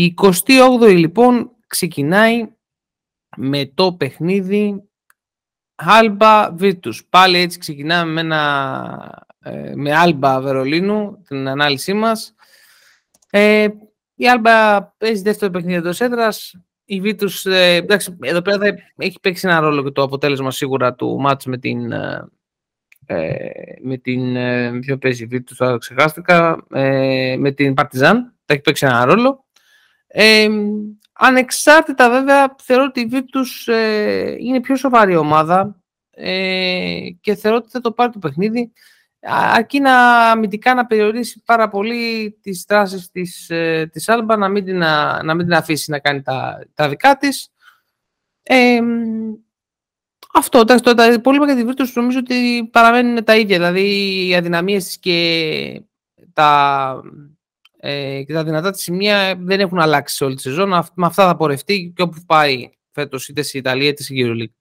[0.00, 2.48] Η 28η λοιπόν ξεκινάει
[3.36, 4.82] με το παιχνίδι
[5.74, 7.06] Άλμπα Βίτους.
[7.10, 12.34] Πάλι έτσι ξεκινάμε με, ένα, ε, με Άλμπα Βερολίνου την ανάλυση μας.
[13.30, 13.68] Ε,
[14.14, 16.54] η Άλμπα παίζει δεύτερο παιχνίδι εντός έδρας.
[16.84, 20.94] Η Βίτους, ε, εντάξει, εδώ πέρα θα έχει παίξει ένα ρόλο και το αποτέλεσμα σίγουρα
[20.94, 22.28] του μάτς με την, ε,
[23.06, 23.50] ε
[23.82, 24.32] με την
[24.80, 29.46] ποιο παίζει η Βίτους, τώρα ξεχάστηκα, ε, με την Παρτιζάν, θα έχει παίξει ένα ρόλο.
[30.10, 30.48] Ε,
[31.12, 37.70] ανεξάρτητα βέβαια θεωρώ ότι η Virtus ε, είναι πιο σοβαρή ομάδα ε, και θεωρώ ότι
[37.70, 38.72] θα το πάρει το παιχνίδι
[39.20, 44.64] αρκεί να αμυντικά να περιορίσει πάρα πολύ τις δράσεις της, ε, της Άλμπα να μην,
[44.64, 47.52] την, να, να μην την αφήσει να κάνει τα, τα δικά της.
[48.42, 48.80] Ε,
[50.34, 54.34] αυτό, εντάξει, το, τα υπόλοιπα για τη Virtus νομίζω ότι παραμένουν τα ίδια, δηλαδή οι
[54.34, 55.82] αδυναμίες της και
[56.32, 57.00] τα,
[57.80, 60.68] ε, και τα δυνατά της σημεία δεν έχουν αλλάξει σε όλη τη σεζόν.
[60.68, 64.54] Με αυτά θα πορευτεί και όπου πάει φέτος είτε στην Ιταλία είτε στην Euroleague.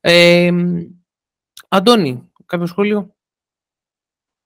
[0.00, 0.50] Ε,
[1.68, 3.16] Αντώνη, κάποιο σχόλιο;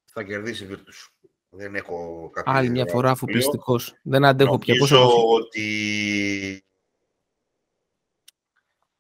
[0.05, 1.29] Θα κερδίσει η Virtus.
[1.51, 3.95] Δεν έχω κάποιο Άλλη μια φορά αφοπλιστικός.
[4.03, 4.75] Δεν αντέχω πια.
[4.75, 6.65] Νομίζω ότι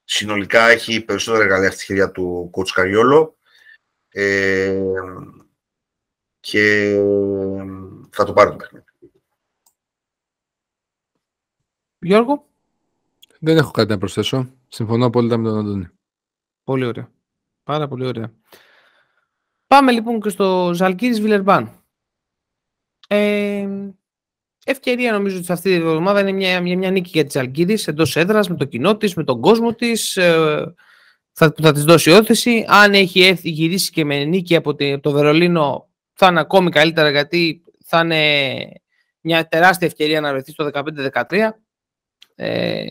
[0.05, 3.37] συνολικά έχει περισσότερα εργαλεία στη χέρια του κότσου Καριόλο
[4.09, 4.83] ε,
[6.41, 6.95] και
[8.11, 8.85] θα το πάρει το παιχνίδι.
[12.07, 12.47] Γιώργο.
[13.39, 14.49] Δεν έχω κάτι να προσθέσω.
[14.69, 15.89] Συμφωνώ απόλυτα με τον Αντώνη.
[16.65, 17.11] Πολύ ωραία.
[17.65, 18.33] Πάρα πολύ ωραία.
[19.67, 21.85] Πάμε λοιπόν και στο Ζαλκύρης Βιλερμπάν.
[23.09, 23.69] Ε,
[24.65, 27.89] ευκαιρία νομίζω ότι σε αυτή τη εβδομάδα είναι μια, μια, μια νίκη για τη Ζαλκύρης
[27.89, 30.75] εντός έδρας, με το κοινό της, με τον κόσμο της, ε,
[31.33, 32.65] θα, θα της δώσει όθηση.
[32.69, 37.63] Αν έχει έρθει, γυρίσει και με νίκη από, το Βερολίνο θα είναι ακόμη καλύτερα γιατί
[37.85, 38.57] θα είναι
[39.21, 41.51] μια τεράστια ευκαιρία να βρεθεί στο 15-13
[42.37, 42.85] ε,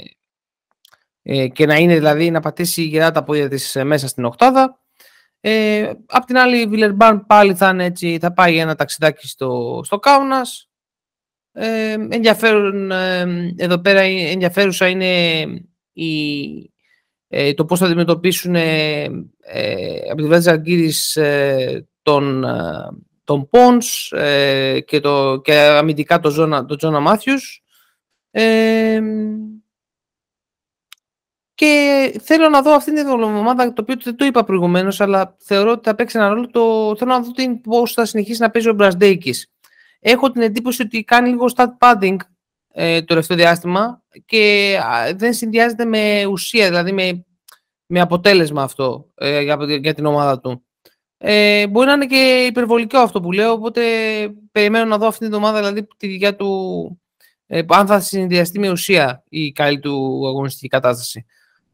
[1.21, 4.79] ε, και να είναι δηλαδή να πατήσει γερά τα πόδια της ε, μέσα στην οκτάδα.
[5.39, 9.81] Ε, απ' την άλλη η Βιλερμπάν πάλι θα, είναι έτσι, θα πάει ένα ταξιδάκι στο,
[9.83, 10.69] στο Κάουνας.
[11.51, 15.43] Ε, ενδιαφέρον, ε, εδώ πέρα ενδιαφέρουσα είναι
[15.93, 16.73] η,
[17.27, 19.03] ε, το πώς θα αντιμετωπίσουν ε,
[20.11, 21.17] από της Βράδυ Αργύρης
[22.01, 22.45] τον,
[23.23, 24.13] τον Πόνς
[24.85, 27.64] και, το, και αμυντικά τον Τζόνα, τον Τζόνα Μάθιους
[31.55, 35.71] και θέλω να δω αυτήν την εβδομάδα, το οποίο δεν το είπα προηγουμένως, αλλά θεωρώ
[35.71, 36.49] ότι θα παίξει ένα ρόλο.
[36.49, 37.31] Το, θέλω να δω
[37.63, 39.33] πώς θα συνεχίσει να παίζει ο Μπραντέικη.
[39.99, 42.15] Έχω την εντύπωση ότι κάνει λίγο stat padding
[42.73, 44.77] ε, το τελευταίο διάστημα και
[45.15, 47.25] δεν συνδυάζεται με ουσία, δηλαδή με,
[47.85, 50.65] με αποτέλεσμα αυτό ε, για, για την ομάδα του.
[51.17, 53.81] Ε, μπορεί να είναι και υπερβολικό αυτό που λέω, οπότε
[54.51, 57.01] περιμένω να δω αυτήν την εβδομάδα δηλαδή, τη δικιά του
[57.47, 61.25] ε, αν θα συνδυαστεί με ουσία η καλή του αγωνιστική κατάσταση.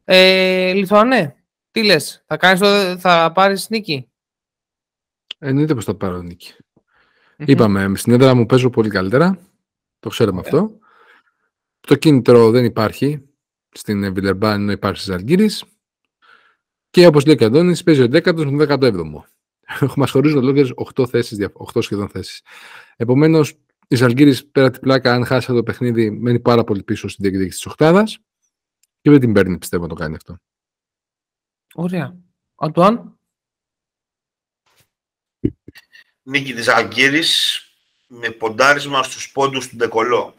[0.04, 1.36] Ε, Λιθουανέ,
[1.72, 4.12] τι λες, θα, κάνεις το, θα πάρεις νίκη;
[5.44, 6.54] Εννοείται πως θα πάρω νίκη.
[6.58, 7.48] Mm-hmm.
[7.48, 9.40] Είπαμε, στην έδρα μου παίζω πολύ καλύτερα.
[10.00, 10.44] Το ξέρουμε yeah.
[10.44, 10.80] αυτό.
[11.80, 13.22] Το κίνητρο δεν υπάρχει
[13.72, 15.64] στην Βιλερμπάν, ενώ υπάρχει στις Αλγύρης.
[16.90, 19.24] Και όπως λέει και ο Αντώνης, παίζει ο 10ο με τον 17ο.
[19.96, 22.42] Μας χωρίζουν ολόκληρες 8 θέσεις, 8 σχεδόν θέσεις.
[22.96, 23.54] Επομένως,
[23.92, 27.58] η Ζαλγκύρη πέρα την πλάκα, αν χάσει το παιχνίδι, μένει πάρα πολύ πίσω στην διεκδίκηση
[27.58, 28.04] της Οχτάδα
[29.02, 30.38] και δεν την παίρνει, πιστεύω, να το κάνει αυτό.
[31.74, 32.16] Ωραία.
[32.56, 33.18] Αντουάν.
[36.24, 37.24] Νίκη της Ζαλγκύρη
[38.08, 40.36] με ποντάρισμα στους πόντους του Ντεκολό.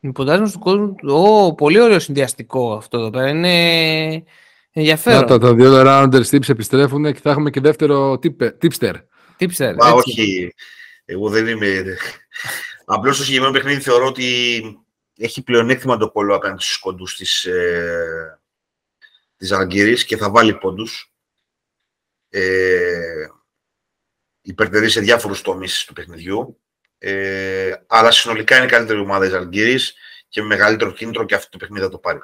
[0.00, 0.94] Με ποντάρισμα στους κόσμου.
[1.02, 3.28] Ω, πολύ ωραίο συνδυαστικό αυτό εδώ πέρα.
[3.28, 4.24] Είναι
[4.70, 5.24] ενδιαφέρον.
[5.28, 8.18] Να, τα, δύο rounders tips επιστρέφουν και θα έχουμε και δεύτερο
[8.62, 8.94] tipster.
[9.38, 9.74] Tipster.
[9.78, 10.54] Μα, όχι.
[11.10, 11.96] Εγώ δεν είμαι.
[12.84, 14.62] Απλώς στο συγκεκριμένο παιχνίδι θεωρώ ότι
[15.16, 18.40] έχει πλεονέκτημα το πόλο απέναντι στους κοντούς της ε,
[19.36, 21.12] της και θα βάλει πόντους.
[22.28, 23.26] Ε,
[24.40, 26.60] υπερτερεί σε διάφορους τομείς του παιχνιδιού.
[26.98, 29.78] Ε, αλλά συνολικά είναι η καλύτερη ομάδα της Αλγύρη
[30.28, 32.18] και με μεγαλύτερο κίνητρο και αυτό το παιχνίδι θα το πάρει.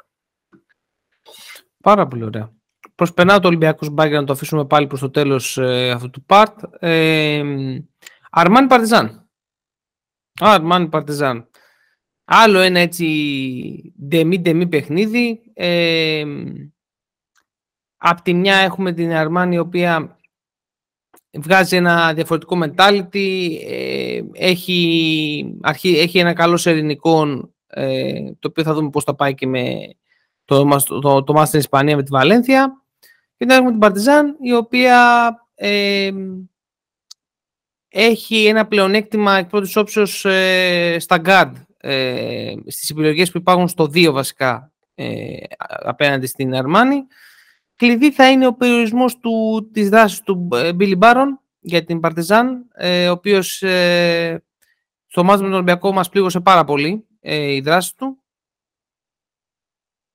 [1.83, 2.53] Πάρα πολύ ωραία.
[2.95, 6.55] Προσπερνάω το Ολυμπιακός Μπάγκερ να το αφήσουμε πάλι προς το τέλος ε, αυτού του part.
[6.79, 7.43] Ε,
[8.39, 9.29] Αρμάνι Παρτιζάν.
[10.41, 11.49] Αρμάνι Παρτιζάν.
[12.25, 15.41] Άλλο ένα έτσι ντεμή-ντεμή παιχνίδι.
[15.55, 16.25] Ε,
[17.97, 20.19] απ' τη μια έχουμε την Αρμάνι η οποία
[21.33, 28.75] βγάζει ένα διαφορετικό mentality, ε, έχει, αρχή, έχει ένα καλό σερινικό ε, το οποίο θα
[28.75, 29.91] δούμε πώς θα πάει και με
[30.45, 32.83] το, το, το, το στην Ισπανία με τη Βαλένθια.
[33.37, 36.11] Και then έχουμε την Παρτιζάν η οποία ε,
[37.99, 43.85] έχει ένα πλεονέκτημα εκ πρώτης όψεως ε, στα guard ε, στις επιλογές που υπάρχουν στο
[43.85, 47.07] 2 βασικά ε, απέναντι στην Αρμάνη.
[47.77, 51.27] Κλειδί θα είναι ο περιορισμός του, της δράσης του ε, Billy Baron
[51.61, 54.45] για την Παρτιζάν, ε, ο οποίος ε,
[55.07, 58.19] στο μάτς με τον Ολυμπιακό μας πλήγωσε πάρα πολύ ε, η δράση του.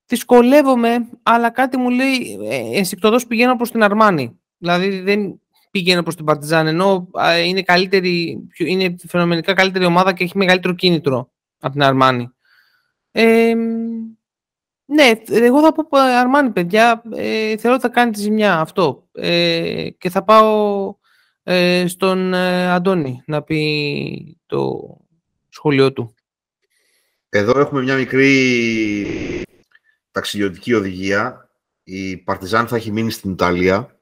[0.05, 4.39] Δυσκολεύομαι, αλλά κάτι μου λέει ε, ενστικτοδός πηγαίνω προς την Αρμάνη.
[4.57, 5.40] Δηλαδή δεν
[5.71, 7.07] πηγαίνω προς την Παρτιζάν, ενώ
[7.45, 12.29] είναι, καλύτερη, είναι φαινομενικά καλύτερη ομάδα και έχει μεγαλύτερο κίνητρο από την Αρμάνη.
[13.11, 13.53] Ε,
[14.93, 17.01] ναι, εγώ θα πω Αρμάνη, παιδιά.
[17.15, 19.07] Ε, θεωρώ ότι θα κάνει τη ζημιά αυτό.
[19.11, 20.95] Ε, και θα πάω
[21.43, 24.79] ε, στον ε, Αντώνη να πει το
[25.49, 26.15] σχολείο του.
[27.29, 29.45] Εδώ έχουμε μια μικρή
[30.11, 31.49] ταξιδιωτική οδηγία.
[31.83, 33.99] Η Παρτιζάν θα έχει μείνει στην Ιταλία,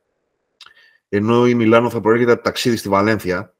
[1.09, 3.55] ενώ η Μιλάνο θα προέρχεται από ταξίδι στη Βαλένθια.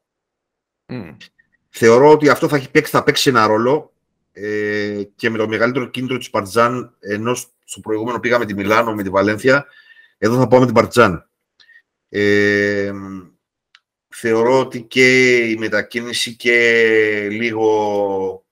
[1.69, 3.93] Θεωρώ ότι αυτό θα, έχει παίξει, θα παίξει ένα ρόλο
[4.31, 9.03] ε, και με το μεγαλύτερο κίνητρο της Παρτιζάν, ενώ στο προηγούμενο πήγαμε τη Μιλάνο με
[9.03, 9.65] τη Βαλένθια,
[10.17, 11.29] εδώ θα πάμε την Παρτιζάν.
[12.09, 12.91] Ε,
[14.07, 18.45] θεωρώ ότι και η μετακίνηση και λίγο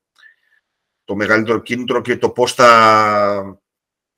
[1.03, 3.61] το μεγαλύτερο κίνητρο και το πώς θα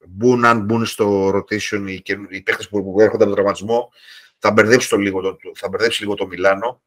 [0.07, 3.91] μπουν, αν μπουν στο rotation οι, οι παίχτες που έρχονται από τον τραυματισμό,
[4.39, 6.81] θα μπερδέψει, το λίγο, το, θα μπερδέψει λίγο το Μιλάνο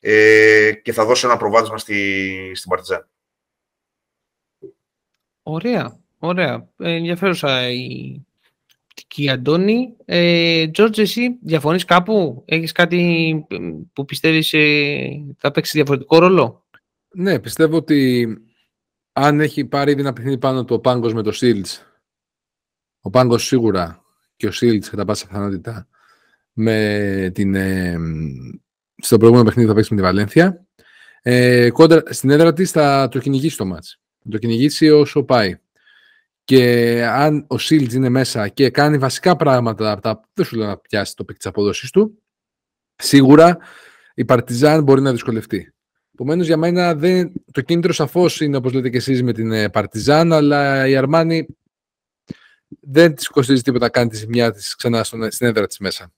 [0.00, 3.08] ε, και θα δώσει ένα προβάδισμα στη, στην Παρτιζάν.
[5.42, 6.68] Ωραία, ωραία.
[6.78, 8.20] Ε, ενδιαφέρουσα η
[8.82, 9.96] οπτική Αντώνη.
[10.04, 13.46] Ε, George, εσύ διαφωνείς κάπου; Έχεις κάτι
[13.92, 16.66] που πιστεύεις ε, θα παίξει διαφορετικό ρόλο;
[17.08, 18.28] Ναι, πιστεύω ότι
[19.12, 21.82] αν έχει πάρει ήδη ένα παιχνίδι πάνω του ο Πάγκος με το Shields,
[23.00, 24.04] ο Πάγκος σίγουρα
[24.36, 25.88] και ο Shields κατά πάσα πιθανότητα
[26.60, 27.98] με την, ε,
[28.96, 30.66] στο προηγούμενο παιχνίδι θα παίξει με τη Βαλένθια.
[31.22, 34.00] Ε, κόντρα, στην έδρα της θα το κυνηγήσει το μάτς.
[34.22, 35.58] Θα το κυνηγήσει όσο πάει.
[36.44, 40.66] Και αν ο Σίλτζ είναι μέσα και κάνει βασικά πράγματα από τα δεν σου λέω
[40.66, 42.22] να πιάσει το παίκτη της απόδοσης του,
[42.96, 43.58] σίγουρα
[44.14, 45.72] η Παρτιζάν μπορεί να δυσκολευτεί.
[46.12, 49.68] Επομένως, για μένα δεν, το κίνητρο σαφώς είναι όπως λέτε και εσείς με την ε,
[49.68, 51.46] Παρτιζάν, αλλά η Αρμάνη
[52.80, 56.12] δεν της κοστίζει τίποτα να κάνει τη ζημιά της ξανά στην έδρα της μέσα.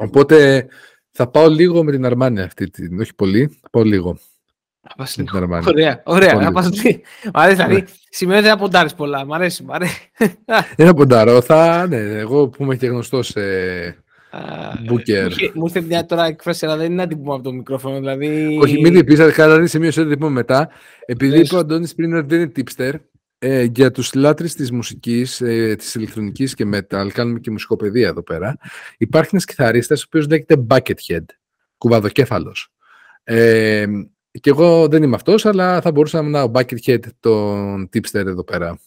[0.00, 0.66] Οπότε
[1.10, 4.18] θα πάω λίγο με την Αρμάνη αυτή, την, όχι πολύ, θα πάω λίγο.
[5.66, 6.34] Ωραία, ωραία.
[6.34, 6.68] Να πας...
[6.68, 6.70] Μ'
[7.32, 7.84] αρέσει, δηλαδή, ναι.
[8.10, 9.24] σημαίνει ότι δεν ποντάρεις πολλά.
[9.24, 10.12] Μ' αρέσει, μ' αρέσει.
[10.76, 13.40] Δεν ποντάρω, θα, ναι, εγώ που είμαι και γνωστός σε
[14.84, 15.32] Μπούκερ.
[15.54, 17.98] Μου ήρθε μια τώρα εκφράση, αλλά δεν είναι να την πούμε από το μικρόφωνο.
[17.98, 18.58] Δηλαδή...
[18.62, 20.68] Όχι, μην την πεις, αλλά δεν σημείωσε ότι την πούμε μετά.
[21.06, 22.92] Επειδή είπε ο Αντώνης πριν ότι δεν είναι tipster,
[23.38, 28.22] ε, για τους λάτρεις της μουσικής, ε, της ηλεκτρονικής και metal, κάνουμε και μουσικοπαιδεία εδώ
[28.22, 28.58] πέρα,
[28.98, 31.24] υπάρχει ένας κιθαρίστας ο οποίος λέγεται Buckethead,
[31.78, 32.72] κουβαδοκέφαλος.
[33.24, 33.86] Ε,
[34.40, 38.44] και εγώ δεν είμαι αυτός, αλλά θα μπορούσα να είμαι ο Buckethead τον tipster εδώ
[38.44, 38.78] πέρα.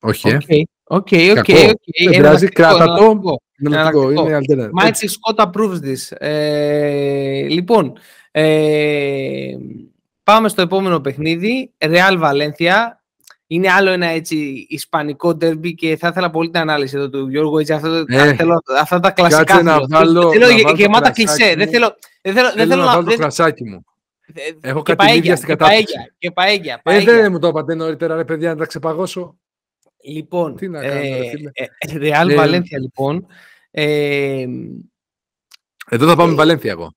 [0.00, 0.62] Όχι, okay.
[0.86, 1.46] Οκ, οκ, οκ.
[1.46, 3.36] Δεν πειράζει, κράτα το.
[3.58, 6.16] Είναι Mighty Scott approves this.
[6.16, 7.92] Ε, λοιπόν,
[8.30, 9.56] ε,
[10.24, 11.70] πάμε στο επόμενο παιχνίδι.
[11.78, 12.74] Real Valencia.
[13.46, 17.58] Είναι άλλο ένα έτσι ισπανικό derby και θα ήθελα πολύ την ανάλυση εδώ του Γιώργου.
[17.58, 19.44] Έτσι, αυτό, ε, θέλω, αυτά τα κλασικά.
[19.44, 21.54] Κάτσε να βάλω, θέλω να γεμάτα κλισέ.
[21.56, 23.84] Δεν θέλω, δεν θέλω, δεν θέλω να, να βάλω το κρασάκι μου.
[24.60, 25.84] Έχω κάτι ίδια στην κατάσταση.
[26.18, 26.80] Και παέγια.
[26.84, 29.38] Ε, δεν μου το είπατε νωρίτερα, ρε παιδιά, να τα ξεπαγώσω.
[30.04, 32.34] Λοιπόν, Τι να κάνω, ε, ε, Real ναι.
[32.38, 33.26] Valencia, λοιπόν.
[33.70, 34.46] Ε,
[35.90, 36.94] εδώ θα πάμε ε, Βαλένθια εγώ.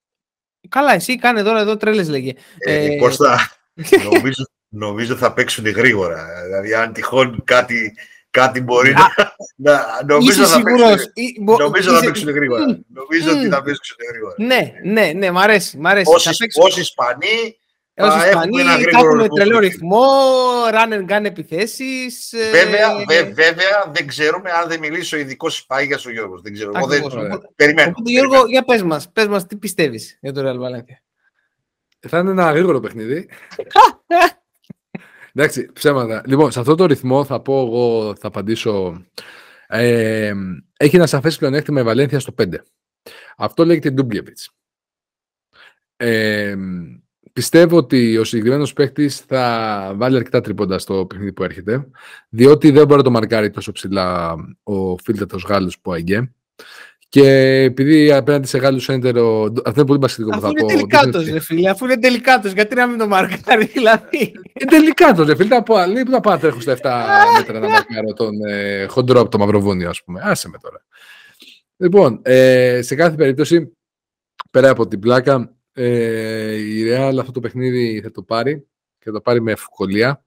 [0.69, 2.33] Καλά, εσύ κάνε τώρα εδώ τρέλες λέγε.
[2.57, 3.51] Ε, ε, Κώστα,
[4.11, 6.25] νομίζω, νομίζω θα παίξουν γρήγορα.
[6.45, 7.95] Δηλαδή, αν τυχόν κάτι,
[8.29, 9.07] κάτι μπορεί να,
[9.55, 10.03] να...
[10.07, 12.65] Νομίζω, θα παίξουν, ή, νομίζω θα παίξουν γρήγορα.
[12.93, 14.35] Νομίζω ότι θα παίξουν γρήγορα.
[14.37, 15.77] Ναι, ναι, ναι, μ' αρέσει.
[15.77, 16.11] Μ αρέσει.
[16.13, 17.57] Όσοι, όσοι Ισπανοί
[17.99, 20.05] Έως Ισπανοί θα έχουμε τρελό ρυθμό,
[20.71, 22.33] run and gun επιθέσεις.
[22.33, 26.41] Ε, βέβαια, βέ, βέβαια, δεν ξέρουμε αν δεν μιλήσει ο ειδικός Ισπάγιας ο Γιώργος.
[26.41, 26.71] Δεν ξέρω.
[26.75, 27.03] Εγώ δεν...
[27.55, 27.89] Περιμένω.
[27.89, 30.97] Οπότε, Γιώργο, για πες μας, πες μας τι πιστεύεις για το Real Valencia.
[32.07, 33.29] Θα είναι ένα γρήγορο παιχνίδι.
[35.33, 36.21] Εντάξει, ψέματα.
[36.25, 39.05] Λοιπόν, σε αυτό το ρυθμό θα πω εγώ, θα απαντήσω.
[39.67, 40.33] Ε,
[40.77, 42.53] έχει ένα σαφές πλεονέκτημα η Βαλένθια στο 5.
[43.37, 44.49] Αυτό λέγεται Ντούμπλεβιτς.
[45.97, 46.55] Ε,
[47.37, 51.87] Πιστεύω ότι ο συγκεκριμένος παίκτης θα βάλει αρκετά τρίποντα στο παιχνίδι που έρχεται,
[52.29, 56.31] διότι δεν μπορεί να το μαρκάρει τόσο ψηλά ο φίλτατος Γάλλος που αγγέ.
[57.09, 57.29] Και
[57.63, 59.43] επειδή απέναντι σε Γάλλους έντερο.
[59.43, 60.53] Αυτό είναι πολύ μπασχετικό που θα πω.
[60.59, 61.69] Είναι τελικάτο, ρε φίλε.
[61.69, 65.61] Αφού είναι τελικάτο, γιατί να μην το μαρκάρει, δηλαδή; Είναι τελικάτο, ρε φίλε.
[65.61, 65.75] Πού
[66.09, 66.77] να πάω τρέχω στα 7
[67.37, 70.21] μέτρα να μαρκάρω τον ε, χοντρό από το Μαυροβούνιο, ας πούμε.
[70.23, 70.85] Άσε με τώρα.
[71.77, 73.77] Λοιπόν, ε, σε κάθε περίπτωση,
[74.51, 78.67] πέρα από την πλάκα, Ε, η Real αυτό το παιχνίδι θα το πάρει
[78.97, 80.25] και θα το πάρει με ευκολία.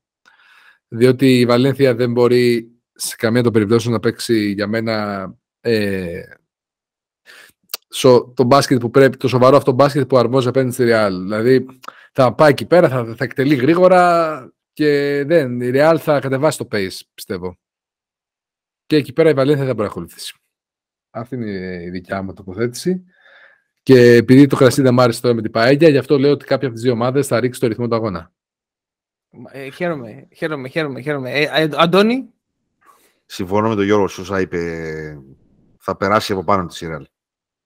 [0.88, 5.26] Διότι η Βαλένθια δεν μπορεί σε καμία των περιπτώσεων να παίξει για μένα
[5.61, 6.23] ε,
[8.35, 11.11] το μπάσκετ που πρέπει, το σοβαρό αυτό μπάσκετ που αρμόζει απέναντι στη Real.
[11.11, 11.66] Δηλαδή
[12.12, 16.69] θα πάει εκεί πέρα, θα, θα εκτελεί γρήγορα και δεν, η Real θα κατεβάσει το
[16.73, 17.59] pace, πιστεύω.
[18.87, 20.35] Και εκεί πέρα η Βαλένθια θα παρακολουθήσει.
[21.11, 23.04] Αυτή είναι η δικιά μου τοποθέτηση.
[23.83, 26.45] Και επειδή το κρασί δεν μ' άρεσε τώρα με την Παέγια, γι' αυτό λέω ότι
[26.45, 28.33] κάποια από τις δύο ομάδες θα ρίξει το ρυθμό του αγώνα.
[29.53, 31.01] Ε, χαίρομαι, χαίρομαι, χαίρομαι.
[31.01, 31.31] χαίρομαι.
[31.31, 32.29] Ε, ε, Αντώνη;
[33.27, 34.59] Συμφωνώ με τον Γιώργο Σούσα, είπε
[35.79, 37.07] θα περάσει από πάνω τη Σιρέλ,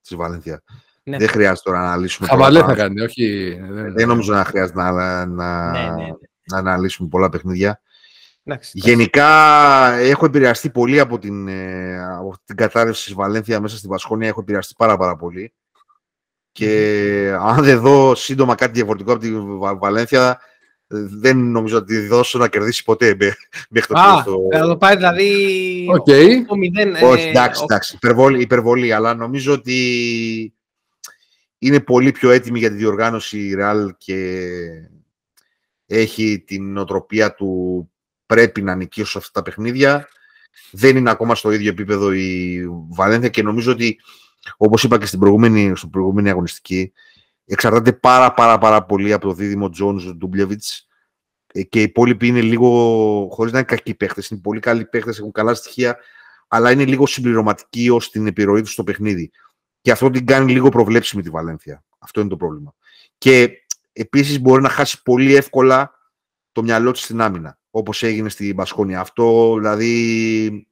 [0.01, 0.63] της Βαλένθια.
[1.03, 1.17] Ναι.
[1.17, 2.29] Δεν χρειάζεται τώρα να αναλύσουμε.
[2.29, 3.57] Χαβαλέ θα κάνει, όχι.
[3.95, 4.93] Δεν νομίζω να χρειάζεται να,
[5.27, 6.13] να, ναι, ναι, ναι.
[6.45, 7.81] να αναλύσουμε πολλά παιχνίδια.
[8.73, 9.29] Γενικά
[9.93, 14.29] έχω επηρεαστεί πολύ από την, ε, από την κατάρρευση της Βαλένθια μέσα στη Βασχόνια.
[14.29, 15.55] Έχω επηρεαστεί πάρα, πάρα πολύ.
[16.55, 19.31] Και αν δεν δω σύντομα κάτι διαφορετικό από τη
[19.79, 20.41] Βαλένθια,
[20.87, 23.17] δεν νομίζω ότι τη δώσω να κερδίσει ποτέ
[23.69, 26.29] μέχρι το Α, θα το πάει δηλαδή okay.
[27.03, 30.55] Όχι, εντάξει, εντάξει, υπερβολή, υπερβολή, αλλά νομίζω ότι
[31.59, 34.49] είναι πολύ πιο έτοιμη για τη διοργάνωση η Real και
[35.87, 37.91] έχει την νοοτροπία του
[38.27, 40.09] πρέπει να νικήσει σε αυτά τα παιχνίδια.
[40.71, 44.01] Δεν είναι ακόμα στο ίδιο επίπεδο η Βαλένθια και νομίζω ότι,
[44.57, 46.93] όπως είπα και στην προηγούμενη, στην προηγούμενη αγωνιστική,
[47.47, 50.89] εξαρτάται πάρα πάρα πάρα πολύ από το δίδυμο Τζόνς Ντούμπλεβιτς
[51.47, 52.69] ε, και οι υπόλοιποι είναι λίγο,
[53.33, 55.99] χωρίς να είναι κακοί παίχτες, είναι πολύ καλοί παίχτες, έχουν καλά στοιχεία,
[56.49, 59.31] αλλά είναι λίγο συμπληρωματικοί ως την επιρροή τους στο παιχνίδι.
[59.81, 61.85] Και αυτό την κάνει λίγο προβλέψιμη τη Βαλένθια.
[61.99, 62.75] Αυτό είναι το πρόβλημα.
[63.19, 63.51] Και
[63.93, 65.93] επίσης μπορεί να χάσει πολύ εύκολα
[66.53, 69.01] το μυαλό της στην άμυνα, όπως έγινε στη Μπασκόνια.
[69.01, 70.69] Αυτό δηλαδή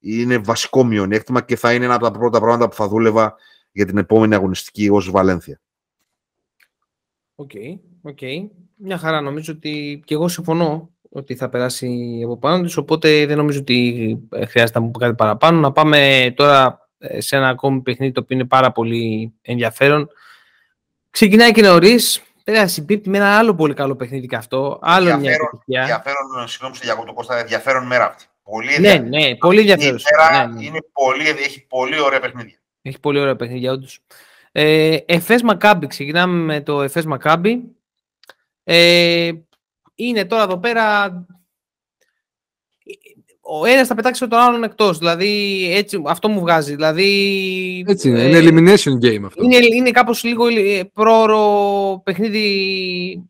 [0.00, 3.34] είναι βασικό μειονέκτημα και θα είναι ένα από τα πρώτα πράγματα που θα δούλευα
[3.72, 5.60] για την επόμενη αγωνιστική ως Βαλένθια.
[7.34, 7.78] Οκ, okay,
[8.10, 8.48] okay.
[8.76, 9.20] Μια χαρά.
[9.20, 14.18] Νομίζω ότι και εγώ συμφωνώ ότι θα περάσει από πάνω της, οπότε δεν νομίζω ότι
[14.48, 15.60] χρειάζεται να μου κάτι παραπάνω.
[15.60, 20.08] Να πάμε τώρα ε, σε ένα ακόμη παιχνίδι το οποίο είναι πάρα πολύ ενδιαφέρον.
[21.10, 22.22] Ξεκινάει και νωρίς.
[22.44, 24.78] Πέρα συμπίπτει με ένα άλλο πολύ καλό παιχνίδι και αυτό.
[24.82, 25.80] Άλλο ενδιαφέρον, μια επιτυχία.
[25.80, 28.24] Ενδιαφέρον, συγγνώμη σε το Κώστα, ενδιαφέρον μέρα αυτή.
[28.50, 30.00] Πολύ ναι, ναι, πολύ ενδιαφέρον.
[30.32, 30.64] Ναι, ναι.
[30.64, 32.60] Είναι πολύ, έχει πολύ ωραία παιχνίδια.
[32.82, 34.00] Έχει πολύ ωραία παιχνίδια, όντως.
[34.52, 37.62] Ε, Εφές Μακάμπι, ξεκινάμε με το Εφές Μακάμπι.
[38.64, 39.30] Ε,
[39.94, 41.12] είναι τώρα εδώ πέρα
[43.52, 44.98] ο ένας θα πετάξει τον άλλον εκτός.
[44.98, 46.74] Δηλαδή, έτσι, αυτό μου βγάζει.
[46.74, 48.22] Δηλαδή, έτσι είναι.
[48.22, 49.42] Ε, είναι elimination game αυτό.
[49.42, 53.29] Είναι, είναι κάπως λίγο ε, πρόωρο παιχνίδι.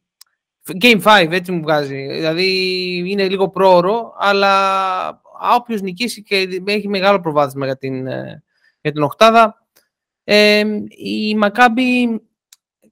[0.80, 2.06] Game 5, έτσι μου βγάζει.
[2.06, 2.48] Δηλαδή,
[3.06, 5.22] είναι λίγο πρόωρο, αλλά
[5.56, 8.42] όποιος νικήσει και έχει μεγάλο προβάδισμα για την, ε,
[8.80, 9.66] για την Οχτάδα.
[10.24, 12.20] Ε, η Μακάμπη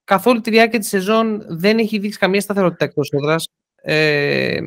[0.04, 3.48] καθ' όλη τη διάρκεια της σεζόν δεν έχει δείξει καμία σταθερότητα εκτός έδρας.
[3.82, 4.60] Ε,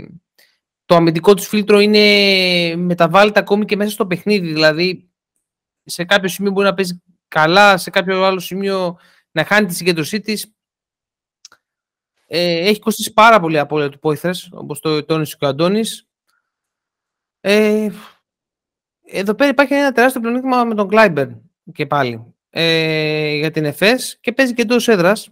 [0.85, 4.47] το αμυντικό του φίλτρο είναι μεταβάλλεται ακόμη και μέσα στο παιχνίδι.
[4.47, 5.09] Δηλαδή,
[5.83, 8.97] σε κάποιο σημείο μπορεί να παίζει καλά, σε κάποιο άλλο σημείο
[9.31, 10.53] να χάνει τη συγκέντρωσή της.
[12.33, 16.07] Ε, έχει κοστίσει πάρα πολύ απώλεια του Πόηθρες, όπως το τόνισε και ο Αντώνης.
[17.39, 17.89] Ε,
[19.05, 21.27] εδώ πέρα υπάρχει ένα τεράστιο πλεονέκτημα με τον Κλάιμπερ
[21.73, 25.29] και πάλι ε, για την ΕΦΕΣ και παίζει και εντός έδρας.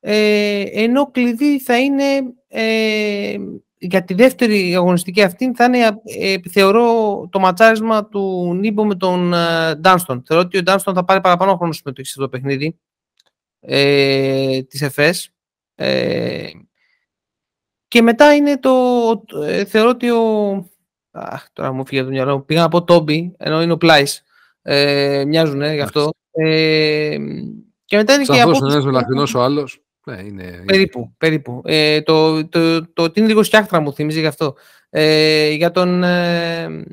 [0.00, 2.04] Ε, ενώ κλειδί θα είναι
[2.48, 3.36] ε,
[3.78, 9.34] για τη δεύτερη αγωνιστική αυτή θα είναι, ε, θεωρώ, το ματσάρισμα του Νίμπο με τον
[9.80, 10.22] Ντάνστον.
[10.26, 12.78] Θεωρώ ότι ο Ντάνστον θα πάρει παραπάνω χρόνο συμμετοχή σε αυτό το παιχνίδι
[13.60, 15.32] ε, της ΕΦΕΣ.
[15.80, 16.50] Ε,
[17.88, 18.70] και μετά είναι το,
[19.44, 20.66] ε, θεωρώ ότι ο,
[21.10, 24.22] αχ, τώρα μου φύγει το μυαλό, πήγα να πω Τόμπι, ενώ είναι ο Πλάις,
[24.62, 26.10] ε, μοιάζουν γι' αυτό.
[26.30, 27.16] Ε,
[27.84, 28.54] και μετά είναι και από...
[28.54, 29.82] Σαν ο άλλος.
[30.04, 30.62] Ναι, είναι...
[30.66, 31.62] Περίπου, περίπου.
[31.64, 34.54] Ε, το, το, το, το, είναι λίγο στιάχτρα μου θυμίζει γι' αυτό.
[34.90, 36.84] Ε, για τον, ε,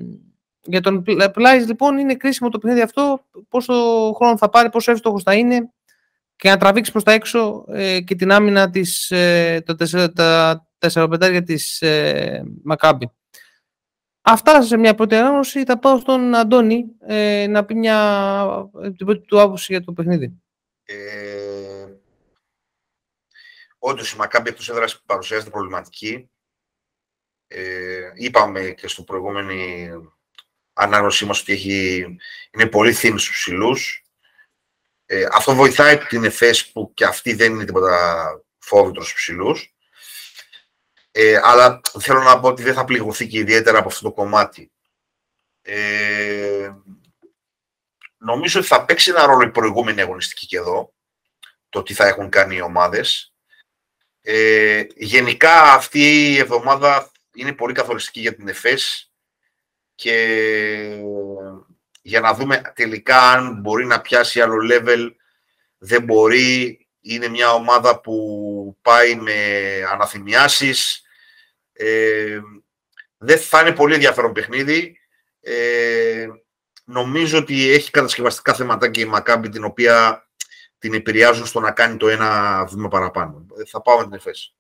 [0.62, 3.74] για τον Πλάις λοιπόν είναι κρίσιμο το παιχνίδι αυτό, πόσο
[4.16, 5.70] χρόνο θα πάρει, πόσο εύστοχος θα είναι
[6.36, 11.42] και να τραβήξεις προς τα έξω ε, και την άμυνα της, ε, τα, τα 4-5
[11.46, 13.12] της ε, Μακάμπη.
[14.22, 15.64] Αυτά σε μια πρώτη ανάγνωση.
[15.64, 20.42] Θα πάω στον Αντώνη ε, να πει μια την πρώτη του άποψη για το παιχνίδι.
[20.84, 21.86] Ε,
[23.78, 26.30] Όντως η Μακάμπη εκτό έδρας παρουσιάζεται προβληματική.
[27.48, 29.90] Ε, είπαμε και στο προηγούμενη
[30.74, 32.06] ανάγνωσή μας ότι έχει,
[32.52, 34.05] είναι πολύ θύμης στους ψηλούς.
[35.06, 39.76] Ε, αυτό βοηθάει την ΕΦΕΣ που και αυτή δεν είναι τίποτα φόβητρο στους ψηλούς.
[41.12, 44.72] Ε, αλλά θέλω να πω ότι δεν θα πληγωθεί και ιδιαίτερα από αυτό το κομμάτι.
[45.62, 46.72] Ε,
[48.18, 50.94] νομίζω ότι θα παίξει ένα ρόλο η προηγούμενη αγωνιστική και εδώ
[51.70, 53.34] το τι θα έχουν κάνει οι ομάδες.
[54.22, 59.12] Ε, γενικά αυτή η εβδομάδα είναι πολύ καθοριστική για την ΕΦΕΣ
[59.96, 61.04] και
[62.06, 65.12] για να δούμε τελικά αν μπορεί να πιάσει άλλο level,
[65.78, 66.80] δεν μπορεί.
[67.02, 69.34] Είναι μια ομάδα που πάει με
[69.92, 71.02] αναθυμιάσεις.
[71.74, 72.40] Ε,
[73.18, 74.98] δεν θα είναι πολύ ενδιαφέρον παιχνίδι.
[75.40, 76.28] Ε,
[76.84, 80.28] νομίζω ότι έχει κατασκευαστικά θέματα και η Μακάμπη την οποία
[80.78, 83.46] την επηρεάζουν στο να κάνει το ένα βήμα παραπάνω.
[83.60, 84.56] Ε, θα πάω με την ΕΦΕΣ.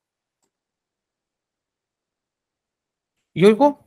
[3.31, 3.84] Γιώργο,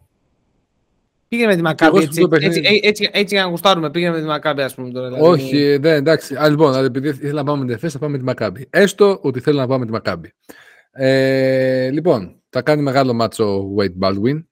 [1.29, 4.27] πήγαινε με τη Μακάμπη έτσι, έτσι, έτσι, έτσι, έτσι, για να γουστάρουμε, πήγαινε με τη
[4.27, 5.07] Μακάμπη ας πούμε τώρα.
[5.09, 5.25] Δηλαδή.
[5.25, 6.35] Όχι, δεν, εντάξει.
[6.35, 8.67] Α, λοιπόν, επειδή ήθελα να πάμε με την ΕΦΕΣ, θα πάμε με τη Μακάμπη.
[8.71, 10.33] Έστω ότι θέλω να πάμε με τη Μακάμπη.
[10.91, 14.45] Ε, λοιπόν, θα κάνει μεγάλο μάτσο ο Wade Baldwin.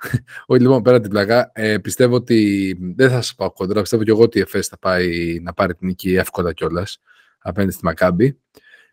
[0.46, 3.80] Όχι, λοιπόν, πέρα την πλακά, ε, πιστεύω ότι δεν θα σας πάω κόντρα.
[3.80, 6.98] Πιστεύω και εγώ ότι η ΕΦΕΣ θα πάει να πάρει την νίκη εύκολα κιόλας
[7.38, 8.38] απέναντι στη Μακάμπη.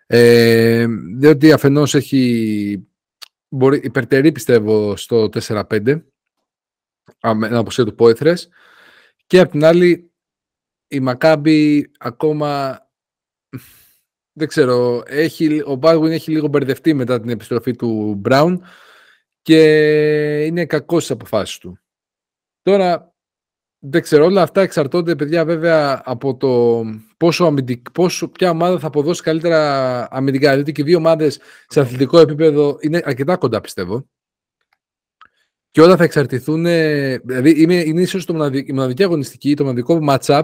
[0.07, 0.85] Ε,
[1.17, 2.87] διότι αφενός έχει.
[3.49, 6.01] Μπορεί, υπερτερεί πιστεύω στο 4-5
[7.21, 8.49] ένα αποσία του Πόηθρες
[9.27, 10.11] και απ' την άλλη
[10.87, 12.81] η Μακάμπη ακόμα
[14.37, 18.63] δεν ξέρω, έχει, ο Baldwin έχει λίγο μπερδευτεί μετά την επιστροφή του Μπράουν
[19.41, 21.79] και είναι κακός στις αποφάσεις του.
[22.61, 23.15] Τώρα,
[23.79, 26.83] δεν ξέρω, όλα αυτά εξαρτώνται, παιδιά, βέβαια, από το
[27.17, 30.51] πόσο, αμυντικ, πόσο ποια ομάδα θα αποδώσει καλύτερα αμυντικά.
[30.51, 34.09] Δηλαδή και οι δύο ομάδες σε αθλητικό επίπεδο είναι αρκετά κοντά, πιστεύω.
[35.71, 36.63] Και όλα θα εξαρτηθούν.
[36.63, 40.41] Δηλαδή, είναι, είναι ίσως η μοναδική αγωνιστική, το μοναδικό match-up,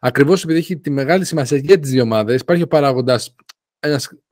[0.00, 2.40] ακριβώς επειδή έχει τη μεγάλη σημασία για τις δύο ομάδες.
[2.40, 3.34] Υπάρχει ο παράγοντας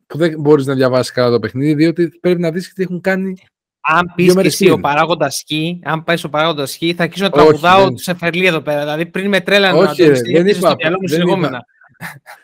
[0.07, 3.35] που δεν μπορείς να διαβάσεις καλά το παιχνίδι, διότι πρέπει να δεις τι έχουν κάνει
[3.80, 5.52] αν πεις και εσύ ο παράγοντας Χ,
[5.83, 7.95] αν πάει ο παράγοντας Χ, θα αρχίσω να τραγουδάω δεν...
[7.95, 8.80] του Εφερλί εδώ πέρα.
[8.80, 10.76] Δηλαδή πριν με τρέλα να το δεν είπα,
[11.07, 11.66] δεν, είπα,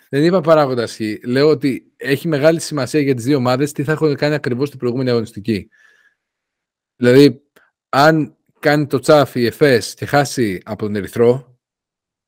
[0.09, 1.00] δεν είπα παράγοντας Χ.
[1.26, 4.78] Λέω ότι έχει μεγάλη σημασία για τις δύο ομάδες τι θα έχουν κάνει ακριβώς την
[4.78, 5.68] προηγούμενη αγωνιστική.
[6.96, 7.42] Δηλαδή,
[7.96, 11.59] αν κάνει το τσάφι η ΕΦΕΣ και χάσει από τον Ερυθρό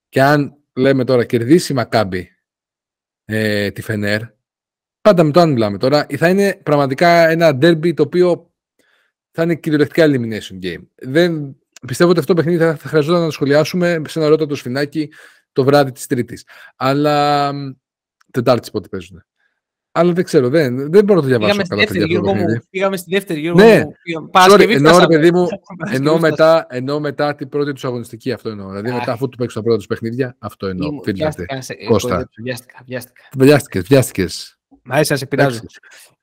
[0.08, 2.30] και αν λέμε τώρα κερδίσει η Μακάμπη
[3.24, 4.20] ε, τη Φενέρ,
[5.00, 8.54] πάντα με το αν μιλάμε τώρα, θα είναι πραγματικά ένα ντέρμπι το οποίο
[9.30, 10.86] θα είναι κυριολεκτικά elimination game.
[10.94, 14.54] Δεν, πιστεύω ότι αυτό το παιχνίδι θα, θα χρειαζόταν να το σχολιάσουμε σε ένα ρότατο
[14.54, 15.12] σφινάκι
[15.52, 16.46] το βράδυ της Τρίτης.
[16.76, 17.52] Αλλά.
[18.30, 19.24] Τετάρτη πότε παίζουν.
[19.98, 23.14] Αλλά δεν ξέρω, δεν, δεν μπορώ να το διαβάσω καλά παιδιά, το μου, Πήγαμε στη
[23.14, 23.84] δεύτερη γύρω ναι.
[23.84, 23.94] μου.
[24.50, 25.46] Sorry, ενώ, ρε, παιδί μου,
[25.92, 28.68] ενώ, μετά, ενώ μετά την πρώτη τους αγωνιστική αυτό εννοώ.
[28.68, 30.90] Δηλαδή μετά αφού του παίξουν τα πρώτα τους παιχνίδια, αυτό εννοώ.
[31.88, 32.28] Κώστα.
[33.36, 34.58] Βιάστηκες, βιάστηκες.
[34.82, 35.60] Μα σε πειράζει.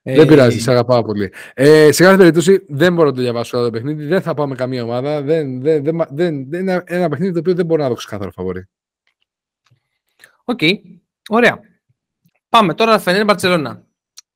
[0.01, 1.33] Δεν ε, πειράζει, σε αγαπάω πολύ.
[1.53, 4.05] Ε, σε κάθε περίπτωση δεν μπορώ να το διαβάσω αυτό το παιχνίδι.
[4.05, 5.21] Δεν θα πάω με καμία ομάδα.
[5.21, 8.31] Δεν, δεν, δεν, δεν, δεν είναι ένα παιχνίδι το οποίο δεν μπορώ να δω ξεκάθαρο
[8.31, 8.67] φαβορί.
[10.43, 10.59] Οκ.
[10.61, 10.73] Okay.
[11.29, 11.59] Ωραία.
[12.53, 13.85] Πάμε τώρα Φενέρ Μπαρτσελώνα.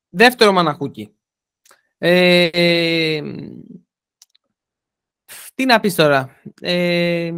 [0.08, 1.14] Δεύτερο μαναχούκι.
[1.98, 3.22] Ε, ε,
[5.54, 6.40] τι να πεις τώρα.
[6.60, 7.32] Ε,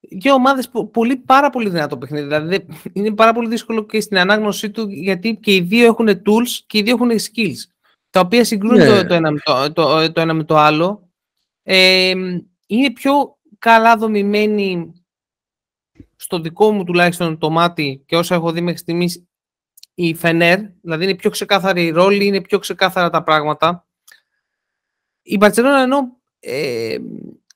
[0.00, 2.24] δύο ομάδες πολύ, πάρα πολύ δυνατό παιχνίδι.
[2.24, 6.62] Δηλαδή είναι πάρα πολύ δύσκολο και στην ανάγνωσή του γιατί και οι δύο έχουν tools
[6.66, 7.70] και οι δύο έχουν skills.
[8.10, 8.86] Τα οποία συγκρούν ναι.
[8.86, 11.10] το, το, ένα, το, το, το, ένα με το άλλο.
[11.62, 12.14] Ε,
[12.66, 14.92] είναι πιο καλά δομημένοι
[16.24, 19.24] στο δικό μου τουλάχιστον το μάτι και όσα έχω δει μέχρι στιγμής
[19.94, 23.86] η Φενέρ, δηλαδή είναι πιο ξεκάθαρη η ρόλη, είναι πιο ξεκάθαρα τα πράγματα.
[25.22, 26.96] Η Μπαρτσελόνα ενώ ε,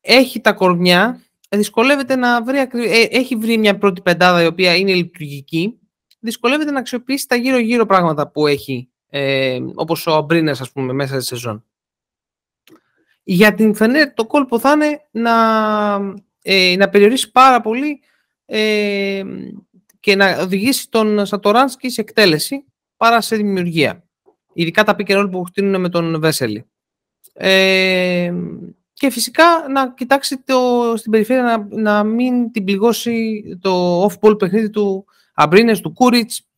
[0.01, 4.95] έχει τα κορμιά, δυσκολεύεται να βρει, ε, έχει βρει μια πρώτη πεντάδα η οποία είναι
[4.95, 5.79] λειτουργική,
[6.19, 11.15] δυσκολεύεται να αξιοποιήσει τα γύρω-γύρω πράγματα που έχει, ε, όπως ο Αμπρίνες, ας πούμε, μέσα
[11.15, 11.65] στη σεζόν.
[13.23, 15.35] Για την Φενέρ το κόλπο θα είναι να,
[16.43, 18.01] ε, να περιορίσει πάρα πολύ
[18.51, 19.23] ε,
[20.01, 22.65] και να οδηγήσει τον Σατοράνσκι σε εκτέλεση
[22.97, 24.03] παρά σε δημιουργία.
[24.53, 26.65] Ειδικά τα pick που χτίνουν με τον Βέσελη.
[27.33, 28.33] Ε,
[28.93, 34.71] και φυσικά να κοιτάξει το, στην περιφέρεια να, να μην την πληγώσει το off-ball παιχνίδι
[34.71, 36.49] του Αμπρίνες, του Κούριτς.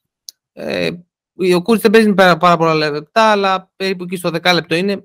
[0.53, 0.91] Ε,
[1.55, 5.05] ο Κούριτς δεν παίζει πάρα, πάρα πολλά λεπτά, αλλά περίπου εκεί στο 10 λεπτό είναι.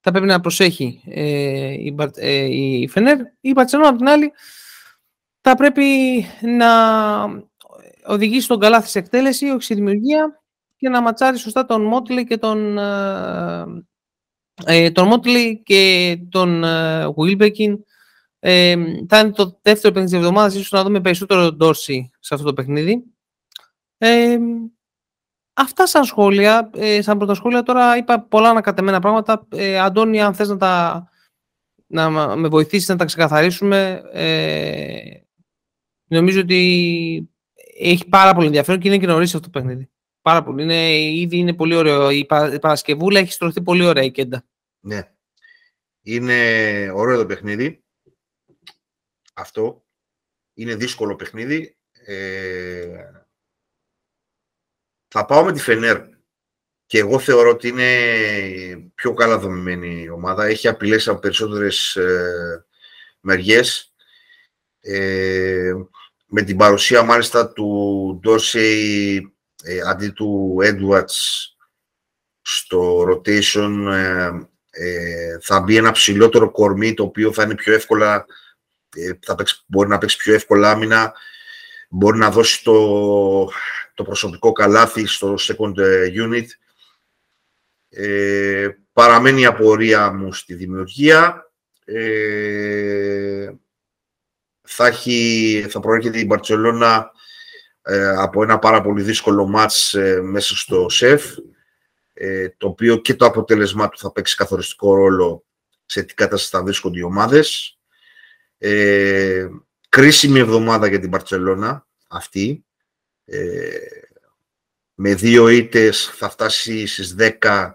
[0.00, 3.18] Θα πρέπει να προσέχει ε, η, ε, η Φενέρ.
[3.40, 4.32] Η Μπαρτσελόνα, από την άλλη,
[5.40, 5.84] θα πρέπει
[6.40, 6.68] να
[8.06, 10.42] οδηγήσει τον καλά σε εκτέλεση, όχι στη δημιουργία
[10.76, 13.64] και να ματσάρει σωστά τον Μότλι και τον ε,
[14.64, 16.64] ε, τον Μότλι και τον
[17.16, 17.78] Βίλμπεκιν
[18.40, 18.76] ε,
[19.08, 22.52] θα είναι το δεύτερο παιχνίδι της εβδομάδας, ίσως να δούμε περισσότερο Ντόρση σε αυτό το
[22.52, 23.04] παιχνίδι.
[23.98, 24.38] Ε,
[25.54, 27.62] αυτά σαν σχόλια, ε, σαν πρώτα σχόλια.
[27.62, 29.46] Τώρα είπα πολλά ανακατεμένα πράγματα.
[29.48, 31.08] Ε, Αντώνη, αν θες να, τα,
[31.86, 35.00] να με βοηθήσεις να τα ξεκαθαρίσουμε, ε,
[36.08, 37.30] νομίζω ότι
[37.78, 39.88] έχει πάρα πολύ ενδιαφέρον και είναι και νωρίς αυτό το παιχνίδι.
[40.22, 40.62] Πάρα πολύ.
[40.62, 42.10] Είναι, ήδη είναι πολύ ωραίο.
[42.10, 44.44] Η, Πα, Παρασκευούλα έχει στρωθεί πολύ ωραία η Κέντα.
[44.80, 45.12] Ναι.
[46.02, 47.82] Είναι ωραίο το παιχνίδι.
[49.34, 49.84] Αυτό.
[50.54, 51.76] Είναι δύσκολο παιχνίδι.
[51.92, 53.04] Ε,
[55.08, 56.16] θα πάω με τη Φενέρ.
[56.86, 60.46] Και εγώ θεωρώ ότι είναι πιο καλά δομημένη η ομάδα.
[60.46, 62.66] Έχει απειλές από περισσότερες ε,
[63.20, 63.94] μεριές.
[64.80, 65.72] Ε,
[66.28, 71.14] με την παρουσία μάλιστα του Ντόρσεϊ ε, αντί του Edwards
[72.40, 74.30] στο rotation ε,
[74.70, 78.26] ε, θα μπει ένα ψηλότερο κορμί το οποίο θα είναι πιο εύκολα
[79.20, 79.36] θα
[79.66, 81.14] μπορεί να παίξει πιο εύκολα άμυνα
[81.90, 83.50] μπορεί να δώσει το,
[83.94, 85.74] το προσωπικό καλάθι στο second
[86.24, 86.46] unit.
[88.92, 91.52] Παραμένει η απορία μου στη δημιουργία
[94.70, 97.10] θα, έχει, θα προέρχεται η Μπαρτσελώνα
[97.82, 101.36] ε, από ένα πάρα πολύ δύσκολο μάτς ε, μέσα στο ΣΕΦ,
[102.12, 105.44] ε, το οποίο και το αποτέλεσμά του θα παίξει καθοριστικό ρόλο
[105.84, 107.78] σε τι κατάσταση θα βρίσκονται οι ομάδες.
[108.58, 109.48] Ε,
[109.88, 112.64] κρίσιμη εβδομάδα για την Μπαρτσελώνα αυτή.
[114.94, 117.70] με δύο ήτες θα φτάσει στις 10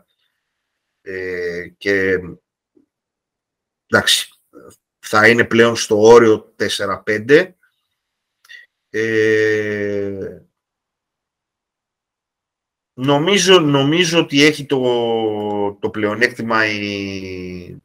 [1.77, 2.19] και
[3.85, 4.32] εντάξει,
[5.05, 6.55] θα είναι πλέον στο όριο
[7.05, 7.53] 4-5
[8.89, 10.41] ε,
[12.93, 17.81] νομίζω, νομίζω ότι έχει το, το πλεονέκτημα η,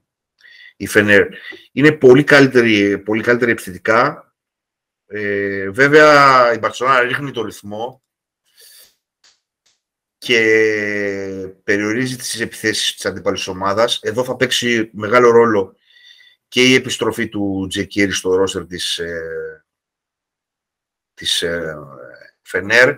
[0.76, 1.28] η Φενέρ.
[1.72, 4.34] Είναι πολύ καλύτερη, πολύ καλύτερη επιθετικά.
[5.06, 8.02] Ε, βέβαια, η Μπαρτσονά ρίχνει το ρυθμό
[10.18, 10.40] και
[11.64, 14.00] περιορίζει τις επιθέσεις της αντίπαλης ομάδας.
[14.02, 15.76] Εδώ θα παίξει μεγάλο ρόλο
[16.48, 19.64] και η επιστροφή του Τζεκίρη στο ρόστερ της, ε,
[21.14, 21.76] της ε,
[22.42, 22.96] Φενέρ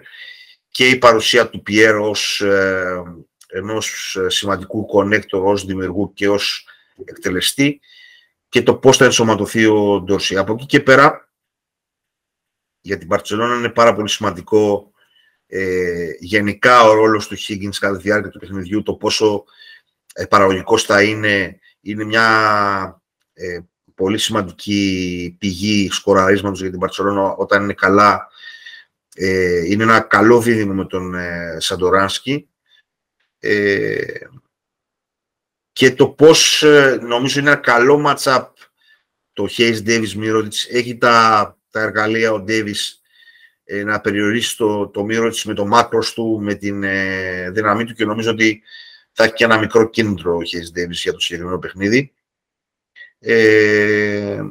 [0.71, 3.03] και η παρουσία του Πιέρ ως ε,
[3.47, 6.69] ενός σημαντικού κονέκτορ, ως δημιουργού και ως
[7.05, 7.81] εκτελεστή
[8.49, 10.37] και το πώς θα ενσωματωθεί ο Ντόρση.
[10.37, 11.33] Από εκεί και πέρα,
[12.81, 14.93] για την Παρτσελώνα είναι πάρα πολύ σημαντικό
[15.47, 19.45] ε, γενικά ο ρόλος του Higgins κατά τη διάρκεια του παιχνιδιού, το πόσο
[20.15, 23.00] ε, παραγωγικός θα είναι, είναι μια
[23.41, 23.61] ε,
[23.95, 28.29] πολύ σημαντική πηγή σκοραρίσματος για την Παρσελόνα όταν είναι καλά.
[29.15, 32.49] Ε, είναι ένα καλό δίδυμο με τον ε, Σαντοράνσκι.
[33.39, 34.03] Ε,
[35.73, 38.47] και το πώς ε, νομίζω είναι ένα καλό match-up
[39.33, 40.71] το Hayes Davis Mirotic.
[40.71, 43.01] Έχει τα, τα εργαλεία ο Davis
[43.65, 47.95] ε, να περιορίσει το, το Mirotic με το μάκρος του, με την ε, δύναμή του
[47.95, 48.63] και νομίζω ότι
[49.13, 52.13] θα έχει και ένα μικρό κίνητρο ο Hayes Davis για το συγκεκριμένο παιχνίδι.
[53.23, 54.43] Ε,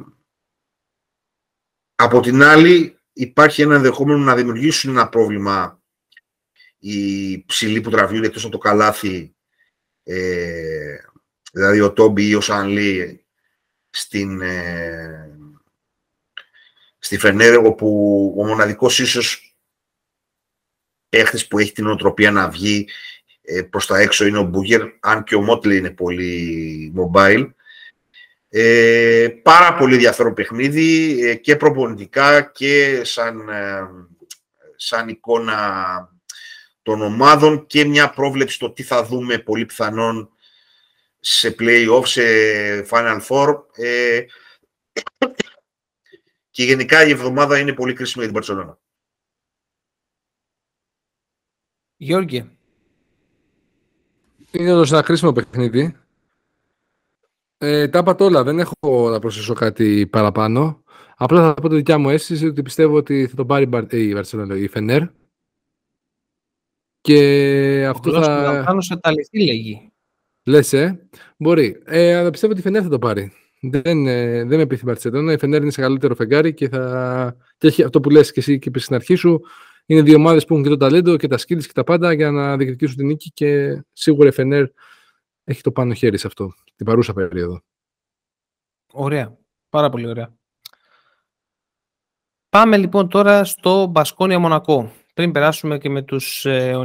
[1.94, 5.82] από την άλλη, υπάρχει ένα ενδεχόμενο να δημιουργήσουν ένα πρόβλημα
[6.78, 9.34] οι ψηλοί που τραβιούνται εκτός από το καλάθι,
[10.02, 10.96] ε,
[11.52, 13.24] δηλαδή ο Τόμπι ή ο Σανλή
[13.90, 15.38] στην, ε,
[16.98, 19.56] στη Φενέρε, όπου ο μοναδικός ίσως
[21.08, 22.88] παίχτης που έχει την οτροπία να βγει
[23.42, 27.50] ε, προς τα έξω είναι ο Μπούγκερ, αν και ο Μότλι είναι πολύ mobile.
[28.52, 33.80] Ε, πάρα πολύ ενδιαφέρον παιχνίδι ε, και προπονητικά και σαν, ε,
[34.76, 36.18] σαν εικόνα
[36.82, 40.30] των ομάδων και μια πρόβλεψη το τι θα δούμε πολύ πιθανόν
[41.20, 42.22] σε play-off, σε
[42.90, 43.62] Final Four.
[43.72, 44.24] Ε,
[46.50, 48.78] και γενικά η εβδομάδα είναι πολύ κρίσιμη για την Παρσελόνα.
[51.96, 52.58] Γιώργη.
[54.50, 55.96] Είναι ένα κρίσιμο παιχνίδι.
[57.62, 58.42] Ε, τα είπατε όλα.
[58.42, 60.82] Δεν έχω να προσθέσω κάτι παραπάνω.
[61.16, 64.56] Απλά θα πω τη δικιά μου αίσθηση ότι πιστεύω ότι θα τον πάρει η Βαρσελόνα,
[64.56, 65.02] η Φενέρ.
[67.00, 68.62] Και αυτό Ο θα...
[68.66, 69.92] Πάνω σε ταλαιθεί λέγει.
[70.44, 71.82] Λες, ε; Μπορεί.
[71.84, 73.32] Ε, αλλά πιστεύω ότι η Φενέρ θα το πάρει.
[73.60, 75.32] Δεν, ε, δεν με πείθει η Μπαρσελόνα.
[75.32, 77.36] Η Φενέρ είναι σε καλύτερο φεγγάρι και θα...
[77.58, 79.40] Και έχει αυτό που λες και εσύ και είπες στην αρχή σου.
[79.86, 82.30] Είναι δύο ομάδες που έχουν και το ταλέντο και τα skills και τα πάντα για
[82.30, 84.66] να διεκδικήσουν την νίκη και σίγουρα η Φενέρ
[85.50, 87.62] έχει το πάνω χέρι σε αυτό, την παρούσα περίοδο.
[88.92, 89.38] Ωραία.
[89.68, 90.34] Πάρα πολύ ωραία.
[92.48, 96.80] Πάμε λοιπόν τώρα στο Μπασκόνια Μονακό, πριν περάσουμε και με τους ε,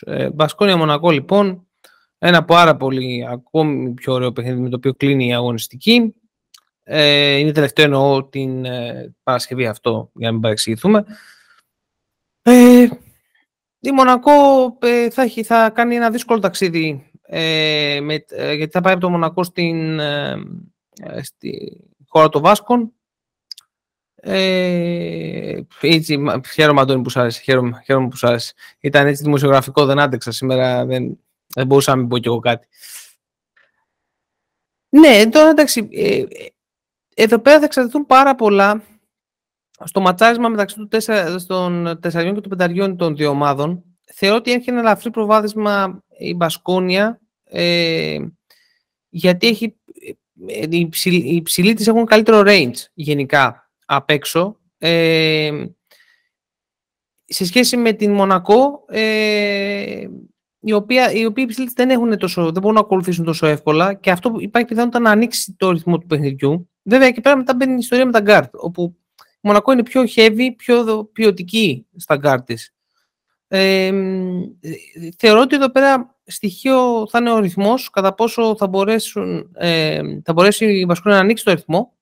[0.00, 1.66] Ε, Μπασκόνια Μονακό λοιπόν,
[2.18, 6.14] ένα πάρα πολύ ακόμη πιο ωραίο παιχνίδι με το οποίο κλείνει η αγωνιστική.
[6.82, 11.04] Ε, είναι τελευταίο εννοώ την ε, Παρασκευή αυτό, για να μην παρεξηγηθούμε.
[12.42, 12.88] Ε,
[13.78, 14.32] η Μονακό
[14.80, 19.02] ε, θα, έχει, θα κάνει ένα δύσκολο ταξίδι ε, με, ε, γιατί θα πάει από
[19.02, 20.42] το Μονακό στην, ε,
[21.22, 22.92] στη χώρα των Βάσκων.
[24.14, 26.18] Ε, έτσι,
[26.52, 28.52] χαίρομαι Αντώνη που σ' άρεσε, χαίρομαι, χαίρομαι που σ' άρεσε.
[28.80, 32.66] Ήταν έτσι δημοσιογραφικό, δεν άντεξα σήμερα, δεν, δεν μπορούσα να μην πω κι εγώ κάτι.
[34.88, 36.24] Ναι, τώρα εντάξει, ε,
[37.14, 38.82] εδώ πέρα θα εξαρτηθούν πάρα πολλά
[39.84, 43.84] στο ματσάρισμα μεταξύ του 4, των 4 και των 5 των δύο ομάδων.
[44.14, 48.18] Θεωρώ ότι έχει ένα ελαφρύ προβάδισμα η Μπασκόνια, ε,
[49.08, 49.76] γιατί έχει,
[50.46, 54.60] ε, οι, ψηλοί, οι ψηλοί της έχουν καλύτερο range γενικά απ' έξω.
[54.78, 55.64] Ε,
[57.24, 60.08] σε σχέση με την Μονακό, ε,
[60.60, 64.10] οι, οποία, οι οποίοι ψηλοί δεν, έχουν τόσο, δεν μπορούν να ακολουθήσουν τόσο εύκολα και
[64.10, 66.70] αυτό υπάρχει πιθανότητα να ανοίξει το ρυθμό του παιχνιδιού.
[66.82, 70.02] Βέβαια, εκεί πέρα μετά μπαίνει η ιστορία με τα guard, όπου η Μονακό είναι πιο
[70.14, 72.75] heavy, πιο ποιοτική στα guard της.
[73.48, 73.92] Ε,
[75.18, 80.32] θεωρώ ότι εδώ πέρα στοιχείο θα είναι ο ρυθμός, κατά πόσο θα, μπορέσουν, ε, θα
[80.32, 81.94] μπορέσει η Βασκόνα να ανοίξει το ρυθμό.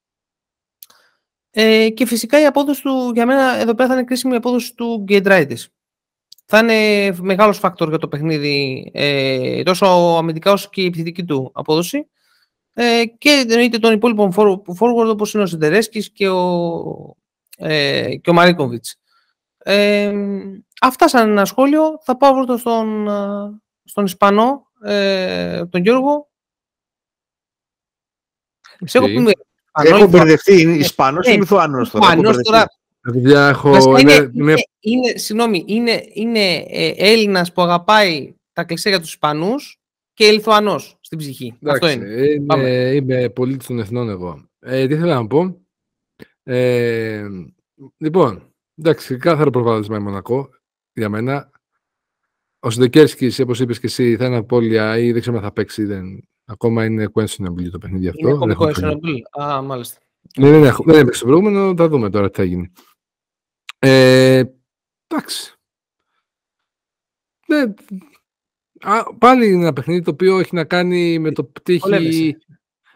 [1.50, 4.74] Ε, και φυσικά η απόδοση του, για μένα εδώ πέρα θα είναι κρίσιμη η απόδοση
[4.74, 5.68] του Γκέντράιτης.
[6.46, 9.86] Θα είναι μεγάλος φάκτορ για το παιχνίδι, ε, τόσο
[10.18, 12.08] αμυντικά όσο και η επιθετική του απόδοση.
[12.74, 14.32] Ε, και εννοείται των υπόλοιπων
[14.78, 17.16] forward όπως είναι ο Σεντερέσκης και ο,
[17.56, 18.96] ε, και ο Μαρίκοβιτς.
[19.58, 20.12] Ε,
[20.80, 21.98] αυτά σαν ένα σχόλιο.
[22.02, 23.08] Θα πάω πρώτα στον,
[23.84, 26.28] στον Ισπανό, ε, τον Γιώργο.
[28.86, 29.30] Okay.
[29.82, 32.06] Έχω μπερδευτεί, είναι Ισπανός ή ε, Λιθουανός τώρα.
[32.06, 32.66] Ισπανός τώρα.
[33.48, 33.98] Έχω...
[33.98, 39.80] Είναι, είναι, είναι, είναι, συγγνώμη, είναι, είναι ε, Έλληνας που αγαπάει τα κλεισέ τους Ισπανούς
[40.12, 41.58] και Λιθουανός στην ψυχή.
[41.62, 42.24] Εντάξει, Αυτό είναι.
[42.24, 44.48] Είμαι, είμαι πολίτης των εθνών εγώ.
[44.58, 45.56] Ε, τι θέλω να πω;
[46.42, 47.26] Ε,
[47.96, 50.48] λοιπόν, εντάξει, κάθαρο προβάδισμα η Μονακό
[50.94, 51.50] για μένα.
[52.58, 55.84] Ο Σντεκέρσκι, όπως είπες και εσύ, θα είναι απώλεια ή δεν ξέρω αν θα παίξει.
[55.84, 56.28] Δεν...
[56.44, 58.28] Ακόμα είναι questionable το παιχνίδι αυτό.
[58.28, 59.42] Είναι ακόμα questionable.
[59.42, 60.00] Α, μάλιστα.
[60.38, 62.72] Ναι, δεν, έχω, δεν έπαιξε το προηγούμενο, θα δούμε τώρα τι θα γίνει.
[63.78, 64.42] Ε,
[65.06, 65.54] εντάξει.
[67.46, 67.74] Ναι,
[68.80, 72.36] α, πάλι είναι ένα παιχνίδι το οποίο έχει να κάνει με το πτύχη.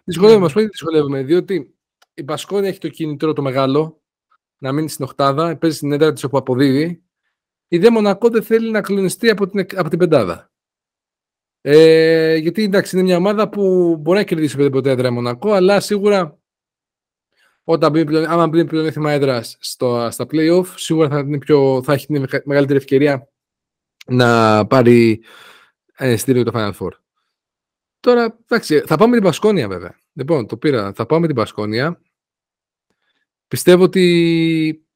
[0.04, 1.74] Δυσκολεύομαι, ας πούμε, δυσκολεύομαι, διότι
[2.14, 4.02] η Μπασκόνια έχει το κινητήριο το μεγάλο
[4.58, 7.02] να μείνει στην Οχτάδα, παίζει στην έδρα της όπου αποδίδει
[7.68, 10.50] η Δε Μονακό δεν θέλει να κλονιστεί από την, από την πεντάδα.
[11.60, 16.38] Ε, γιατί εντάξει, είναι μια ομάδα που μπορεί να κερδίσει οποιαδήποτε έδρα Μονακό, αλλά σίγουρα
[17.64, 22.26] όταν μπει, άμα μπει πλεονέκτημα έδρας στα playoff, σίγουρα θα, είναι πιο, θα έχει την
[22.44, 23.28] μεγαλύτερη ευκαιρία
[24.06, 25.22] να πάρει
[25.96, 26.90] ε, στήριο το Final Four.
[28.00, 29.98] Τώρα, εντάξει, θα πάμε την Πασκόνια βέβαια.
[30.12, 30.92] Λοιπόν, το πήρα.
[30.92, 32.00] Θα πάμε την Πασκόνια.
[33.48, 34.87] Πιστεύω ότι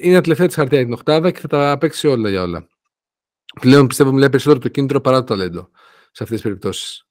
[0.00, 2.68] είναι τελευταία της χαρτιάς την Οχτάδα και θα τα παίξει όλα για όλα.
[3.60, 5.70] Πλέον πιστεύω μιλάει περισσότερο το κίνητρο παρά το ταλέντο
[6.10, 7.06] σε αυτές τις περιπτώσεις.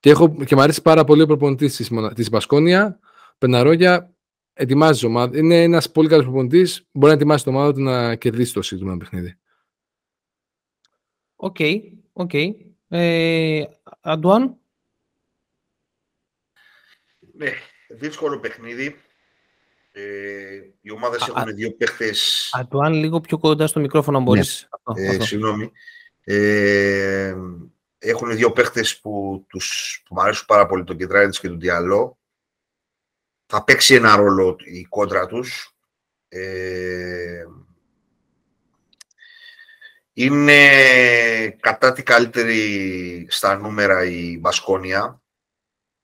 [0.00, 2.98] Και, έχω, και μου αρέσει πάρα πολύ ο προπονητής της Μπασκόνια.
[3.38, 4.14] Πεναρόγια
[4.52, 5.38] ετοιμάζει ομάδα.
[5.38, 6.86] Είναι ένας πολύ καλός προπονητής.
[6.92, 9.38] Μπορεί να ετοιμάσει την ομάδα του να κερδίσει το σύντομο παιχνίδι.
[11.36, 11.56] Οκ.
[11.58, 11.80] Okay,
[12.12, 12.52] okay.
[12.88, 13.64] Ε,
[14.00, 14.58] Αντουάν;
[17.32, 17.52] Ναι,
[17.88, 18.96] δύσκολο παιχνίδι.
[19.92, 20.02] Ε,
[20.80, 22.50] οι ομάδες έχουν δύο παίχτες.
[22.52, 24.68] Αντουάν, λίγο πιο κοντά στο μικρόφωνο, αν μπορείς.
[24.94, 25.06] Ναι.
[25.06, 25.72] Ε, συγγνώμη.
[26.24, 27.34] Ε,
[27.98, 32.18] έχουν δύο παίχτες που, τους, που μου αρέσουν πάρα πολύ, τον Κεντράινιτ και τον Διαλό.
[33.46, 35.74] Θα παίξει ένα ρόλο η κόντρα τους.
[36.28, 37.44] Ε,
[40.12, 40.60] είναι
[41.60, 45.19] κατά τη καλύτερη στα νούμερα η Μπασκόνια.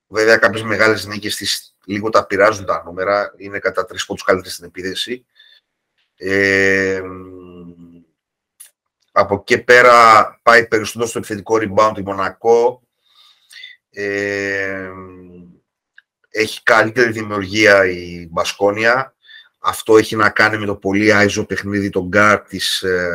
[0.09, 3.35] Βέβαια, κάποιες μεγάλες νίκες της λίγο τα πειράζουν τα νούμερα.
[3.37, 5.27] Είναι κατά τρεις πόντους καλύτερη στην επίδεση.
[6.16, 7.03] Ε,
[9.12, 12.83] από εκεί πέρα πάει περισσότερο στο επιθετικό rebound η Μονακό.
[13.90, 14.90] Ε,
[16.29, 19.14] έχει καλύτερη δημιουργία η Μπασκόνια.
[19.59, 23.11] Αυτό έχει να κάνει με το πολύ iso παιχνίδι των γκαρντ, ε,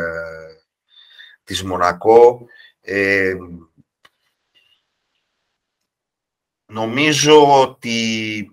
[1.44, 2.46] της Μονακό.
[2.82, 3.36] Ε,
[6.72, 8.52] νομίζω ότι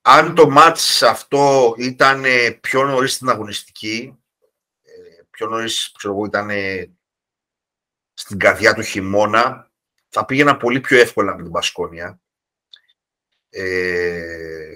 [0.00, 2.24] αν το μάτς αυτό ήταν
[2.60, 4.18] πιο νωρίς στην αγωνιστική,
[4.82, 6.50] ε, πιο νωρίς, ξέρω εγώ, ήταν
[8.14, 9.70] στην καρδιά του χειμώνα,
[10.08, 12.20] θα πήγαινα πολύ πιο εύκολα με την Μπασκόνια.
[13.50, 14.74] Ε,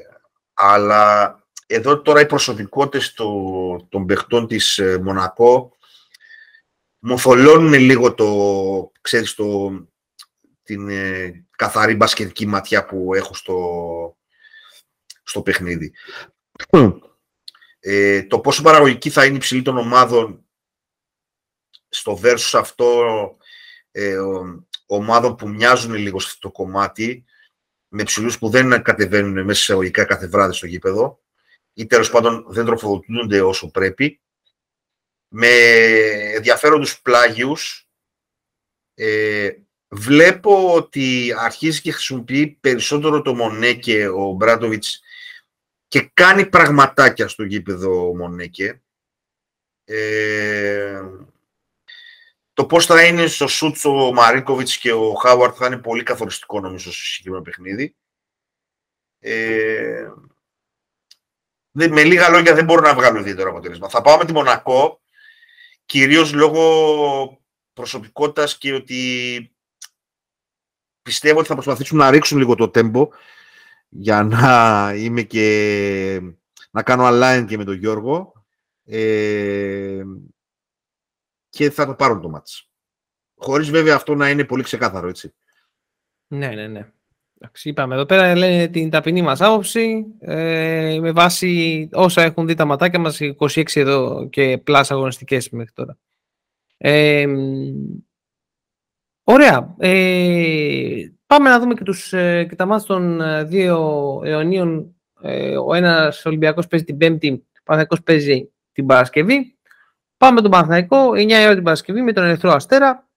[0.55, 3.13] αλλά εδώ τώρα οι προσωπικότητες
[3.89, 5.77] των παιχτών της ε, Μονακό
[6.99, 9.71] μου θολώνουν λίγο το, ξέρεις, το,
[10.69, 14.17] την ε, καθαρή μπασκετική ματιά που έχω στο,
[15.23, 15.93] στο παιχνίδι.
[17.79, 20.45] Ε, το πόσο παραγωγική θα είναι η ψηλή των ομάδων
[21.89, 23.07] στο versus αυτό
[23.91, 24.19] ε,
[24.87, 27.25] ομάδων που μοιάζουν λίγο σε αυτό το κομμάτι
[27.89, 31.23] με ψηλούς που δεν κατεβαίνουν μέσα σε ορικά κάθε βράδυ στο γήπεδο
[31.73, 34.21] ή τέλος πάντων δεν τροφοδοτούνται όσο πρέπει,
[35.29, 35.49] με
[36.35, 37.89] ενδιαφέροντους πλάγιους.
[38.95, 39.51] Ε,
[39.89, 45.03] βλέπω ότι αρχίζει και χρησιμοποιεί περισσότερο το Μονέκε ο Μπράτοβιτς
[45.89, 48.83] και κάνει πραγματάκια στο γήπεδο ο Μονέκε.
[49.85, 51.03] Ε,
[52.53, 56.61] το πώς θα είναι στο σούτ ο Μαρίκοβιτς και ο Χάουαρτ θα είναι πολύ καθοριστικό
[56.61, 57.97] νομίζω στο συγκεκριμένο παιχνίδι.
[59.19, 60.11] Ε,
[61.71, 63.89] με λίγα λόγια δεν μπορώ να βγάλω ιδιαίτερο αποτέλεσμα.
[63.89, 65.01] Θα πάω με τη Μονακό,
[65.87, 69.53] κυρίως λόγω προσωπικότητας και ότι
[71.09, 73.09] πιστεύω ότι θα προσπαθήσουν να ρίξουν λίγο το τέμπο
[73.89, 76.21] για να είμαι και
[76.71, 78.33] να κάνω align και με τον Γιώργο
[78.85, 80.03] ε,
[81.49, 82.71] και θα το πάρουν το μάτς.
[83.37, 85.35] Χωρίς βέβαια αυτό να είναι πολύ ξεκάθαρο, έτσι.
[86.27, 86.91] Ναι, ναι, ναι.
[87.63, 92.65] είπαμε εδώ πέρα λένε την ταπεινή μας άποψη ε, με βάση όσα έχουν δει τα
[92.65, 95.99] ματάκια μας 26 εδώ και πλάσα αγωνιστικές μέχρι τώρα.
[96.77, 97.27] Ε,
[99.33, 99.75] ωραία.
[99.79, 103.77] Ε, πάμε να δούμε και, τους, ε, και τα μάτια των ε, δύο
[104.25, 104.97] αιωνίων.
[105.21, 109.59] Ε, ο ένας Ολυμπιακός παίζει την Πέμπτη, ο Παναθηναϊκός παίζει την Παρασκευή.
[110.17, 113.09] Πάμε με τον Παναθηναϊκό, 9 η ώρα την Παρασκευή με τον Ερυθρό Αστέρα.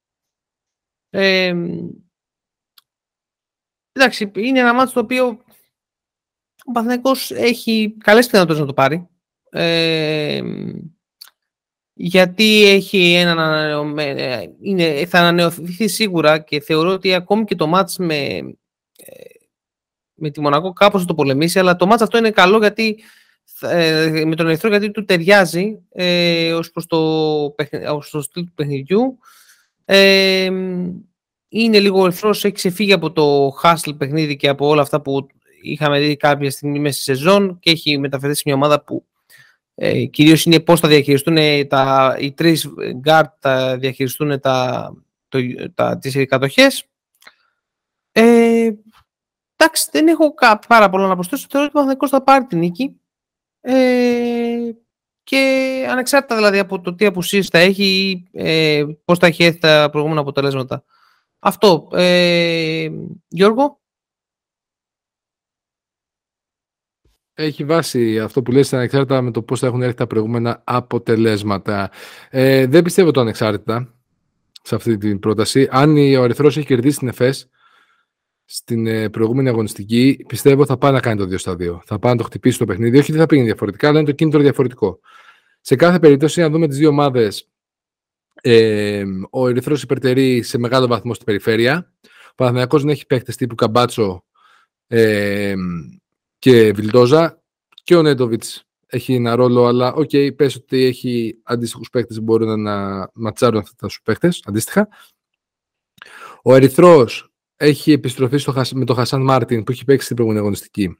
[1.09, 1.55] Ε,
[3.91, 5.27] εντάξει, είναι ένα μάτι το οποίο
[6.65, 9.09] ο Παναθηναϊκός έχει καλές πιθανότητες να το πάρει.
[9.49, 10.41] Ε,
[12.03, 13.69] γιατί έχει ένα,
[14.61, 18.15] είναι, θα ανανεωθεί σίγουρα και θεωρώ ότι ακόμη και το μάτς με,
[18.97, 19.23] ε,
[20.13, 22.99] με τη Μονακό κάπως θα το πολεμήσει, αλλά το μάτς αυτό είναι καλό γιατί
[23.61, 26.97] ε, με τον Ερυθρό γιατί του ταιριάζει ε, ως προς το,
[27.93, 29.17] ως το στυλ του παιχνιδιού.
[29.85, 30.51] Ε,
[31.47, 35.27] είναι λίγο ο Ερυθρός, έχει ξεφύγει από το hustle παιχνίδι και από όλα αυτά που
[35.61, 39.05] είχαμε δει κάποια στιγμή μέσα στη σεζόν και έχει μεταφερθεί σε μια ομάδα που
[39.83, 42.69] ε, κυρίως είναι πώς θα διαχειριστούν τα, οι τρεις
[43.05, 44.93] guard θα διαχειριστούν τα,
[45.29, 45.39] το,
[45.73, 46.85] τα, τις κατοχές.
[48.11, 48.69] Ε,
[49.55, 50.33] εντάξει, δεν έχω
[50.67, 51.47] πάρα πολλά να προσθέσω.
[51.49, 52.99] Θεωρώ ότι ο Παναθηναϊκός θα πάρει την νίκη.
[53.61, 54.71] Ε,
[55.23, 59.89] και ανεξάρτητα δηλαδή από το τι απουσίες θα έχει, ε, πώς θα έχει έρθει τα
[59.91, 60.83] προηγούμενα αποτελέσματα.
[61.39, 61.87] Αυτό.
[61.91, 62.89] Ε,
[63.27, 63.80] Γιώργο.
[67.33, 71.91] Έχει βάση αυτό που λες ανεξάρτητα με το πώς θα έχουν έρθει τα προηγούμενα αποτελέσματα.
[72.29, 73.93] Ε, δεν πιστεύω το ανεξάρτητα
[74.61, 75.67] σε αυτή την πρόταση.
[75.71, 77.49] Αν ο Ερυθρός έχει κερδίσει την ΕΦΕΣ,
[78.45, 81.79] στην ε, προηγούμενη αγωνιστική, πιστεύω θα πάει να κάνει το 2 στα 2.
[81.85, 82.97] Θα πάει να το χτυπήσει το παιχνίδι.
[82.97, 84.99] Όχι ότι θα πήγαινε διαφορετικά, αλλά είναι το κίνητρο διαφορετικό.
[85.61, 87.49] Σε κάθε περίπτωση, αν δούμε τις δύο ομάδες,
[88.41, 91.93] ε, ο Ερυθρός υπερτερεί σε μεγάλο βαθμό στην περιφέρεια.
[92.31, 94.23] Ο Παναθυνιακό δεν έχει παίχτε τύπου Καμπάτσο
[94.87, 95.53] ε,
[96.41, 97.41] και Βιλντόζα.
[97.83, 102.21] Και ο Νέντοβιτς έχει ένα ρόλο, αλλά OK, okay, πες ότι έχει αντίστοιχους παίχτες που
[102.21, 104.87] μπορούν να ματσάρουν αυτούς τους παίχτες αντίστοιχα.
[106.41, 110.97] Ο Ερυθρός έχει επιστροφή στο, με τον Χασάν Μάρτιν που έχει παίξει στην προηγούμενη αγωνιστική.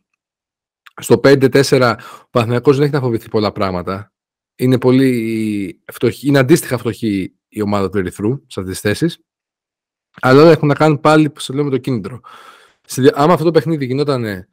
[1.02, 4.14] Στο 5-4 ο Παναθηναϊκός δεν έχει να φοβηθεί πολλά πράγματα.
[4.56, 9.20] Είναι, πολύ φτωχή, είναι αντίστοιχα φτωχή η ομάδα του Ερυθρού σε αυτές τις θέσεις.
[10.22, 12.20] Αλλά όλα έχουν να κάνουν πάλι, που σε λέω, με το κίνητρο.
[13.14, 14.48] Άμα αυτό το παιχνίδι γινόταν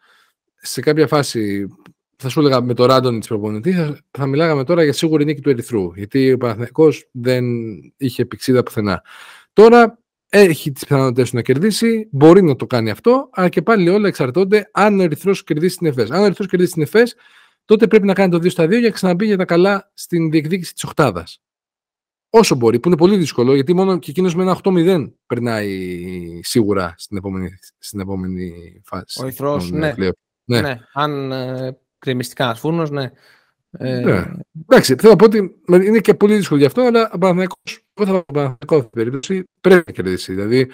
[0.60, 1.68] σε κάποια φάση,
[2.16, 5.40] θα σου έλεγα με το Ράντονι τη προπονητή, θα, θα μιλάγαμε τώρα για σίγουρη νίκη
[5.40, 5.92] του Ερυθρού.
[5.94, 7.44] Γιατί ο Παναθηναϊκός δεν
[7.96, 9.02] είχε επεξίδα πουθενά.
[9.52, 14.08] Τώρα έχει τις πιθανότητες να κερδίσει, μπορεί να το κάνει αυτό, αλλά και πάλι όλα
[14.08, 16.10] εξαρτώνται αν ο Ερυθρός κερδίσει την ΕΦΕΣ.
[16.10, 17.14] Αν ο Ερυθρός κερδίσει την ΕΦΕΣ,
[17.64, 20.30] τότε πρέπει να κάνει το 2 στα 2 για να ξαναμπεί για τα καλά στην
[20.30, 21.26] διεκδίκηση της Οχτάδα.
[22.30, 26.94] Όσο μπορεί, που είναι πολύ δύσκολο, γιατί μόνο και εκείνος με ένα 8-0 περνάει σίγουρα
[26.96, 28.52] στην επόμενη, στην επόμενη
[28.84, 29.20] φάση.
[29.22, 29.94] Ο Ερυθρός, ναι.
[30.48, 30.60] Ναι.
[30.60, 30.78] ναι.
[30.92, 33.10] Αν ε, κρεμιστικά ένα φούρνος, ναι.
[33.70, 34.00] Ε...
[34.00, 34.24] Ναι.
[34.62, 38.24] Εντάξει, θέλω να πω ότι είναι και πολύ δύσκολο γι' αυτό, αλλά ο Παναθηναϊκός, θα
[38.66, 40.34] πω περίπτωση, πρέπει να κερδίσει.
[40.34, 40.70] Δηλαδή,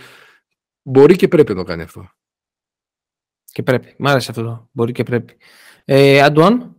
[0.82, 2.10] μπορεί και πρέπει να το κάνει αυτό.
[3.44, 3.94] Και πρέπει.
[3.98, 4.68] Μ' άρεσε αυτό.
[4.72, 5.36] Μπορεί και πρέπει.
[5.84, 6.76] Ε, Αντουάν;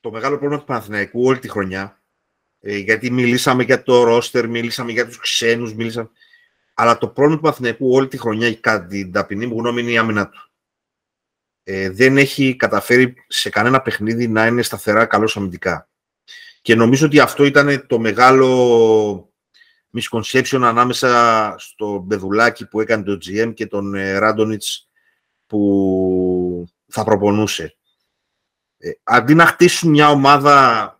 [0.00, 2.02] Το μεγάλο πρόβλημα του Παναθηναϊκού όλη τη χρονιά,
[2.60, 6.10] ε, γιατί μιλήσαμε για το ρόστερ, μιλήσαμε για τους ξένους, μιλήσαμε...
[6.80, 9.98] Αλλά το πρόβλημα του Παναθηναϊκού όλη τη χρονιά, κατά την ταπεινή μου γνώμη, είναι η
[9.98, 10.50] άμυνα του
[11.62, 15.88] ε, δεν έχει καταφέρει σε κανένα παιχνίδι να είναι σταθερά καλός αμυντικά.
[16.62, 19.32] Και νομίζω ότι αυτό ήταν το μεγάλο
[19.92, 24.88] misconception ανάμεσα στο Μπεδουλάκι που έκανε το GM και τον ε, Ράντονιτς
[25.46, 27.76] που θα προπονούσε.
[28.78, 30.94] Ε, αντί να χτίσουν μια ομάδα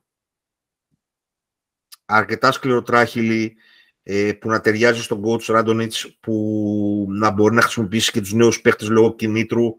[2.04, 3.56] αρκετά σκληροτράχυλη,
[4.12, 8.60] ε, που να ταιριάζει στον coach Ράντονιτς που να μπορεί να χρησιμοποιήσει και τους νέους
[8.60, 9.76] παίχτες λόγω κινήτρου.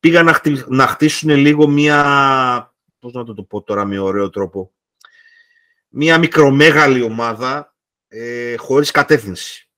[0.00, 4.72] Πήγαν να, χτι, να χτίσουν λίγο μία, πώς να το, πω τώρα με ωραίο τρόπο,
[5.88, 7.74] μία μικρομέγαλη ομάδα
[8.08, 9.68] ε, χωρίς κατεύθυνση.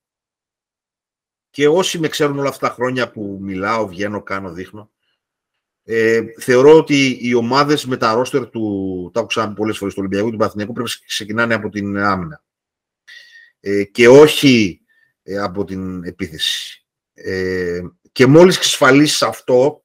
[1.51, 4.91] Και όσοι με ξέρουν όλα αυτά τα χρόνια που μιλάω, βγαίνω, κάνω, δείχνω,
[5.85, 10.01] ε, θεωρώ ότι οι ομάδες με τα ρόστερ του, τα έχω ξαναπεί πολλές φορές, του
[10.05, 12.43] Ολυμπιακού του Παθηνιακού, πρέπει να ξεκινάνε από την άμυνα.
[13.65, 14.81] Ε, και όχι
[15.23, 16.85] ε, από την επίθεση.
[17.15, 17.81] Ε,
[18.13, 19.85] και μόλις εξασφαλίσεις αυτό,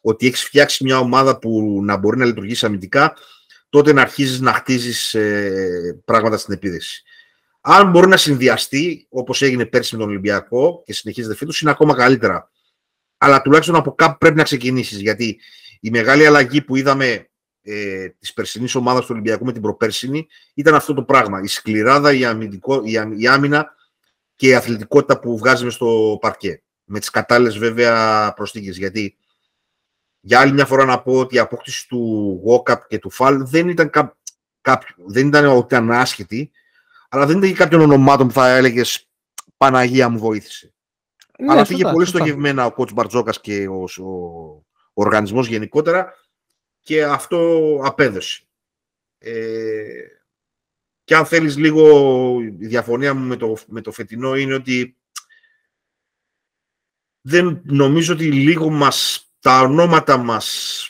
[0.00, 3.16] ότι έχεις φτιάξει μια ομάδα που να μπορεί να λειτουργήσει αμυντικά,
[3.68, 7.02] τότε να αρχίζεις να χτίζεις ε, πράγματα στην επίθεση.
[7.60, 11.94] Αν μπορεί να συνδυαστεί, όπως έγινε πέρσι με τον Ολυμπιακό και συνεχίζεται φέτος, είναι ακόμα
[11.94, 12.52] καλύτερα
[13.22, 15.00] αλλά τουλάχιστον από κάπου πρέπει να ξεκινήσεις.
[15.00, 15.40] Γιατί
[15.80, 17.30] η μεγάλη αλλαγή που είδαμε
[17.62, 21.40] ε, της περσινής ομάδας του Ολυμπιακού με την προπέρσινη ήταν αυτό το πράγμα.
[21.42, 23.74] Η σκληράδα, η, αμυντικό, η, η άμυνα
[24.36, 26.62] και η αθλητικότητα που βγάζουμε στο παρκέ.
[26.84, 28.76] Με τις κατάλληλες βέβαια προσθήκες.
[28.78, 29.16] Γιατί
[30.20, 33.68] για άλλη μια φορά να πω ότι η απόκτηση του Walkup και του Φαλ δεν
[33.68, 34.16] ήταν, κά,
[35.06, 36.50] δεν ήταν ότι ήταν άσχετη,
[37.08, 39.08] αλλά δεν ήταν και κάποιον ονομάτων που θα έλεγες
[39.56, 40.72] Παναγία μου βοήθησε.
[41.38, 44.10] Ναι, Αλλά πήγε πολύ στοχευμένα ο κότς Μπαρτζόκας και ο, ο,
[44.74, 46.14] ο οργανισμός γενικότερα
[46.82, 48.42] και αυτό απέδωσε.
[49.18, 50.06] Ε,
[51.04, 54.96] και αν θέλεις λίγο, η διαφωνία μου με το, με το φετινό είναι ότι
[57.20, 60.86] δεν νομίζω ότι λίγο μας, τα ονόματα μας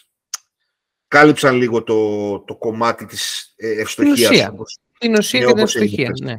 [1.09, 4.29] κάλυψαν λίγο το, το κομμάτι της ευστοχίας.
[4.29, 4.55] Την ουσία,
[4.99, 6.37] την ουσία και την ευστοχία, ναι.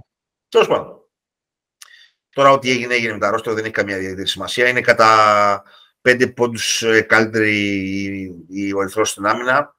[0.50, 0.98] Τέλος πάντων.
[2.30, 4.68] Τώρα, ό,τι έγινε, έγινε με τα ρόστρα δεν έχει καμία ιδιαίτερη σημασία.
[4.68, 5.64] Είναι κατά
[6.04, 8.36] πέντε πόντους ε, καλύτερη
[8.76, 9.76] ο Ερυθρό στην άμυνα.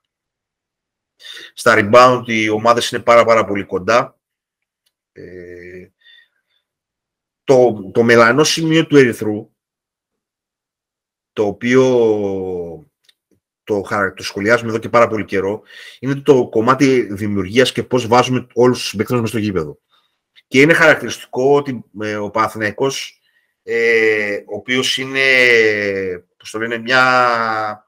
[1.55, 4.19] Στα rebound οι ομάδες είναι πάρα, πάρα πολύ κοντά.
[5.13, 5.89] Ε,
[7.45, 9.51] το, το μελανό σημείο του Ερυθρού,
[11.33, 11.83] το οποίο
[13.65, 13.81] το,
[14.17, 15.63] το σχολιάζουμε εδώ και πάρα πολύ καιρό,
[15.99, 19.79] είναι το κομμάτι δημιουργίας και πώς βάζουμε όλους τους συμπαίκτες μας στο γήπεδο.
[20.47, 23.21] Και είναι χαρακτηριστικό ότι ε, ο Παναθηναϊκός,
[23.67, 25.25] ε, ο οποίος είναι,
[26.37, 27.87] πώς το λένε, μια,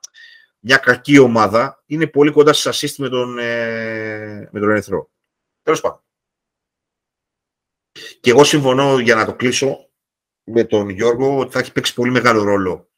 [0.58, 5.10] μια κακή ομάδα, είναι πολύ κοντά σε assist με τον, ε, με τον Ερυθρό.
[5.62, 6.00] Τέλος πάντων.
[8.20, 9.90] Και εγώ συμφωνώ για να το κλείσω
[10.44, 12.88] με τον Γιώργο ότι θα έχει παίξει πολύ μεγάλο ρόλο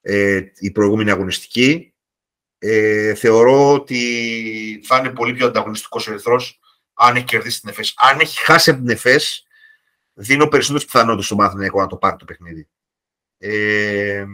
[0.00, 1.94] ε, η προηγούμενη αγωνιστική.
[2.58, 6.60] Ε, θεωρώ ότι θα είναι πολύ πιο ανταγωνιστικός ο Ερυθρός
[6.94, 7.94] αν έχει κερδίσει την ΕΦΕΣ.
[7.96, 9.46] Αν έχει χάσει από την ΕΦΕΣ,
[10.14, 12.68] δίνω περισσότερες πιθανότητες στο Μαθηναϊκό να το πάρει το παιχνίδι.
[13.38, 14.26] Ε,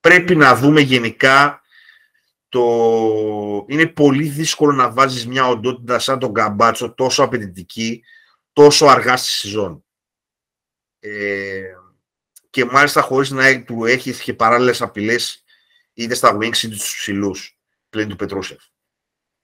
[0.00, 1.60] πρέπει να δούμε γενικά
[2.48, 3.64] το...
[3.68, 8.02] Είναι πολύ δύσκολο να βάζεις μια οντότητα σαν τον Καμπάτσο τόσο απαιτητική,
[8.52, 9.84] τόσο αργά στη σεζόν.
[10.98, 11.72] Ε,
[12.50, 15.44] και μάλιστα χωρίς να του έχεις και παράλληλες απειλές
[15.92, 17.58] είτε στα wings είτε στους ψηλούς
[17.88, 18.62] πλην του Πετρούσεφ.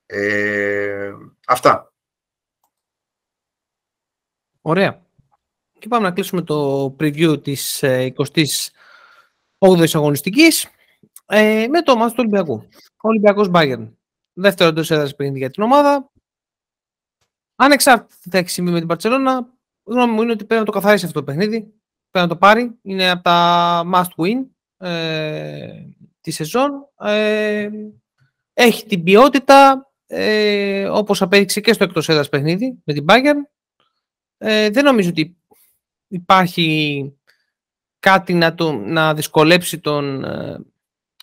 [0.07, 1.13] Ε,
[1.47, 1.92] αυτά.
[4.63, 5.03] Ωραία.
[5.79, 8.71] Και πάμε να κλείσουμε το preview της 28ης
[9.59, 10.69] ε, αγωνιστικής
[11.27, 12.69] ε, με το μάθημα του Ολυμπιακού.
[12.97, 13.89] Ο Ολυμπιακός Bayern.
[14.33, 16.11] Δεύτερο εντός έδρας παιχνίδι για την ομάδα.
[17.57, 19.49] Ανεξάρτητα θα έχει συμβεί με την Παρσελώνα,
[19.85, 21.61] γνώμη μου είναι ότι πρέπει να το καθαρίσει αυτό το παιχνίδι.
[22.11, 22.79] Πρέπει να το πάρει.
[22.83, 24.47] Είναι από τα must win
[24.77, 25.69] ε,
[26.21, 26.89] τη σεζόν.
[26.99, 27.69] Ε,
[28.53, 33.41] έχει την ποιότητα, ε, όπως απέδειξε και στο εκτός έδρας παιχνίδι με την Bayern.
[34.45, 35.37] Ε, δεν νομίζω ότι
[36.09, 37.13] υπάρχει
[37.99, 40.65] κάτι να, το, να δυσκολέψει τον, ε,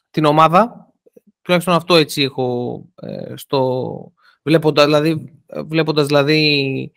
[0.09, 0.93] την ομάδα.
[1.41, 4.13] Τουλάχιστον αυτό έτσι έχω ε, στο...
[4.43, 6.91] Βλέποντας δηλαδή, βλέποντας δηλαδή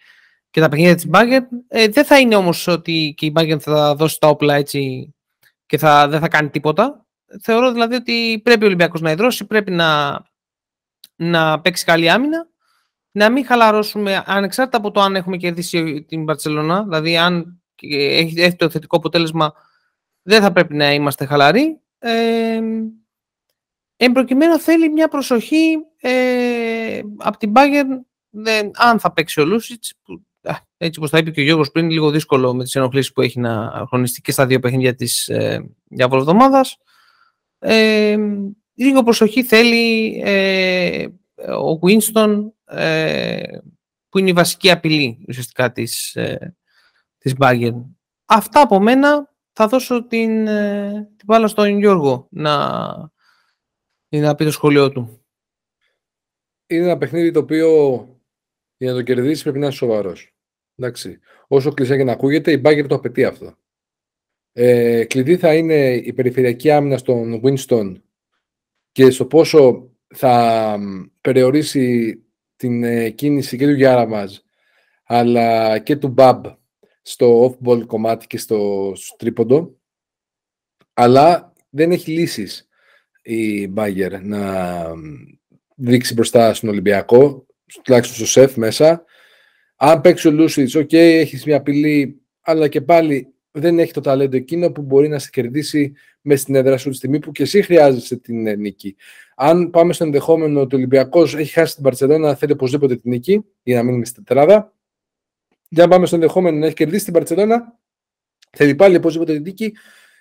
[0.51, 1.47] και τα παιχνίδια της Bayern.
[1.69, 5.15] Ε, δεν θα είναι όμως ότι και η Bayern θα δώσει τα όπλα έτσι
[5.67, 7.07] και θα, δεν θα κάνει τίποτα.
[7.41, 10.21] Θεωρώ δηλαδή ότι πρέπει ο Ολυμπιακός να ιδρώσει, πρέπει να
[11.17, 12.49] να παίξει καλή άμυνα,
[13.13, 18.71] να μην χαλαρώσουμε ανεξάρτητα από το αν έχουμε κερδίσει την Μπαρτσελώνα, δηλαδή αν έχει, το
[18.71, 19.53] θετικό αποτέλεσμα
[20.23, 21.81] δεν θα πρέπει να είμαστε χαλαροί.
[21.99, 22.61] Ε,
[23.97, 28.01] εν προκειμένου θέλει μια προσοχή ε, από την Bayern
[28.31, 30.23] δεν, αν θα παίξει ο Λούσιτς που,
[30.77, 33.41] έτσι όπως θα είπε και ο Γιώργος πριν λίγο δύσκολο με τις ενοχλήσεις που έχει
[33.41, 36.77] να χρονιστεί και στα δύο παιχνίδια της ε, διαβολοβδομάδας
[37.59, 38.17] ε,
[38.75, 41.07] λίγο προσοχή θέλει ε,
[41.45, 43.59] ο Winston ε,
[44.09, 46.57] που είναι η βασική απειλή ουσιαστικά της, ε,
[47.19, 47.85] της Bayern.
[48.25, 49.31] Αυτά από μένα.
[49.55, 52.77] Θα δώσω την, ε, την μπάλα στον Γιώργο να,
[54.09, 55.25] να πει το σχολείο του.
[56.67, 57.69] Είναι ένα παιχνίδι το οποίο
[58.77, 60.35] για να το κερδίσεις πρέπει να είσαι σοβαρός.
[60.77, 61.19] Εντάξει.
[61.49, 63.55] Όσο κλεισέ και να ακούγεται, η Μπάγκερ το απαιτεί αυτό.
[64.53, 67.95] Ε, κλειδί θα είναι η περιφερειακή άμυνα στον Winston
[68.93, 70.79] και στο πόσο θα
[71.21, 72.17] περιορίσει
[72.63, 74.37] την ε, κίνηση και του Γιάραμαζ
[75.05, 76.45] αλλά και του Μπαμπ
[77.03, 79.79] στο off-ball κομμάτι και στο, στο τρίποντο.
[80.93, 82.69] Αλλά δεν έχει λύσεις
[83.23, 84.85] η Μπάγερν να
[85.77, 87.47] δείξει μπροστά στον Ολυμπιακό
[87.83, 89.05] τουλάχιστον στο ΣΕΦ μέσα.
[89.77, 94.01] Αν παίξει ο Λούσιτς, OK, okay, έχεις μια απειλή αλλά και πάλι δεν έχει το
[94.01, 97.43] ταλέντο εκείνο που μπορεί να σε κερδίσει μες στην έδρα σου τη στιγμή που και
[97.43, 98.97] εσύ χρειάζεσαι την ε, νίκη.
[99.37, 103.45] Αν πάμε στο ενδεχόμενο ότι ο Ολυμπιακός έχει χάσει την Μπαρτσελόνα, θέλει οπωσδήποτε την νίκη
[103.63, 104.75] για να μείνει στην τετράδα.
[105.69, 107.79] Και αν πάμε στο ενδεχόμενο να έχει κερδίσει την Μπαρτσελόνα,
[108.51, 109.73] θέλει πάλι οπωσδήποτε την νίκη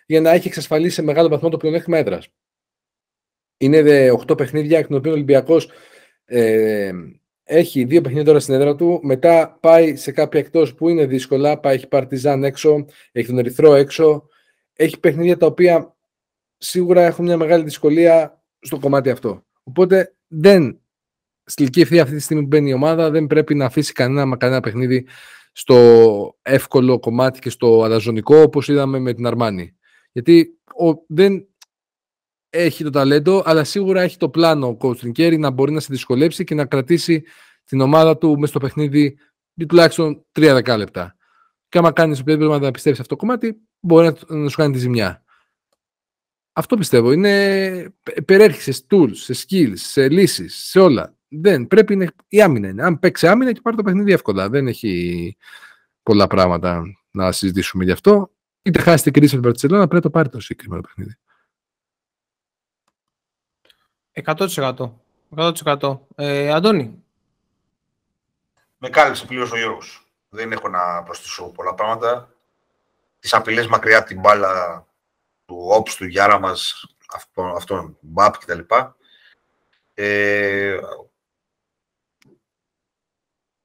[0.06, 2.28] για να έχει εξασφαλίσει σε μεγάλο βαθμό το πλεονέκτημα έδρας.
[3.58, 5.70] Είναι 8 παιχνίδια, εκ των οποίων ο Ολυμπιακός
[6.26, 6.92] ε,
[7.54, 9.00] έχει δύο παιχνίδια τώρα στην έδρα του.
[9.04, 11.60] Μετά πάει σε κάποια εκτός που είναι δύσκολα.
[11.60, 14.28] Πάει, έχει Παρτιζάν έξω, έχει τον Ερυθρό έξω.
[14.74, 15.96] Έχει παιχνίδια τα οποία
[16.58, 19.46] σίγουρα έχουν μια μεγάλη δυσκολία στο κομμάτι αυτό.
[19.64, 20.82] Οπότε δεν,
[21.44, 24.38] στη ηλική ευθεία αυτή τη στιγμή που μπαίνει η ομάδα, δεν πρέπει να αφήσει κανένα,
[24.38, 25.08] κανένα παιχνίδι
[25.52, 29.76] στο εύκολο κομμάτι και στο αλαζονικό, όπως είδαμε με την Αρμάνη.
[30.12, 31.48] Γιατί ο, δεν
[32.54, 35.88] έχει το ταλέντο, αλλά σίγουρα έχει το πλάνο ο coach Κέρι να μπορεί να σε
[35.90, 37.24] δυσκολέψει και να κρατήσει
[37.64, 39.18] την ομάδα του μέσα στο παιχνίδι
[39.54, 41.16] για τουλάχιστον 3 δεκάλεπτα.
[41.70, 45.24] Και άμα κάνεις οποιαδήποτε να πιστέψει αυτό το κομμάτι, μπορεί να σου κάνει τη ζημιά.
[46.54, 47.12] Αυτό πιστεύω.
[47.12, 47.94] Είναι,
[48.26, 51.16] περιέρχει σε tools, σε skills, σε λύσεις, σε όλα.
[51.28, 52.84] Δεν, πρέπει να, η άμυνα είναι.
[52.84, 54.50] Αν παίξεις άμυνα και πάρει το παιχνίδι εύκολα.
[54.50, 55.36] Δεν έχει
[56.04, 58.32] πολλά πράγματα να συζητήσουμε γι' αυτό.
[58.62, 61.18] Είτε χάσει την κρίση από την πρέπει να το πάρει το συγκεκριμένο παιχνίδι.
[64.14, 64.92] 100%.
[65.36, 66.00] 100%.
[66.16, 67.04] Ε, Αντώνη.
[68.78, 70.06] Με κάλυψε πλήρως ο Γιώργος.
[70.30, 72.36] Δεν έχω να προσθέσω πολλά πράγματα.
[73.20, 74.86] Τις απειλές μακριά από την μπάλα
[75.46, 78.60] του Όπς, του Γιάρα μας, αυτόν, αυτόν Μπαπ κτλ.
[79.94, 80.80] Ε,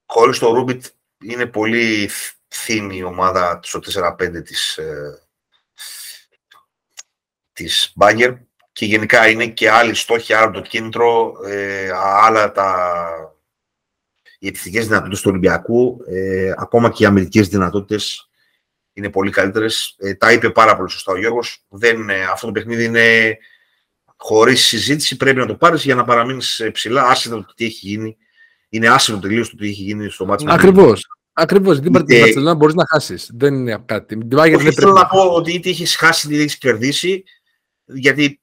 [0.06, 0.84] χωρίς το Ρούμπιτ
[1.22, 2.08] είναι πολύ
[2.48, 5.26] φθήνη η ομάδα στο 4-5 της, ε,
[7.52, 8.34] της Μπάγκερ
[8.76, 11.90] και γενικά είναι και άλλοι στόχοι, άλλο το κίνητρο, ε,
[12.22, 12.98] άλλα τα,
[14.38, 18.28] οι επιθετικές δυνατότητες του Ολυμπιακού, ε, ακόμα και οι αμυντικές δυνατότητες
[18.92, 19.94] είναι πολύ καλύτερες.
[19.98, 21.64] Ε, τα είπε πάρα πολύ σωστά ο Γιώργος.
[21.80, 23.38] Ε, αυτό το παιχνίδι είναι
[24.16, 25.16] χωρίς συζήτηση.
[25.16, 28.16] Πρέπει να το πάρεις για να παραμείνεις ψηλά, άσχετα το τι έχει γίνει.
[28.68, 30.44] Είναι άσχετο τελείως το τι έχει γίνει στο μάτι.
[30.48, 31.06] Ακριβώς.
[31.32, 31.80] Ακριβώς.
[31.80, 33.30] Δεν την Παρσελόνα μπορείς να χάσεις.
[33.34, 34.18] Δεν είναι κάτι.
[34.26, 37.24] δεν θέλω να πω ότι είτε έχει χάσει είτε έχει κερδίσει.
[37.84, 38.40] Γιατί,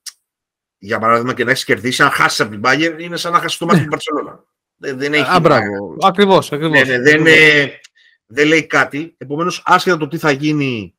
[0.83, 3.57] για παράδειγμα, και να έχεις κερδίσει, αν χάσεις από την Bayern, είναι σαν να χάσεις
[3.57, 3.81] το μάτι ναι.
[3.81, 4.43] την Παρσελόνα.
[4.77, 5.25] Δεν, έχει.
[6.01, 6.51] Ακριβώς.
[6.51, 7.23] Ναι, ναι, δεν,
[8.25, 9.15] δεν λέει κάτι.
[9.17, 10.95] Επομένως, άσχετα το τι θα γίνει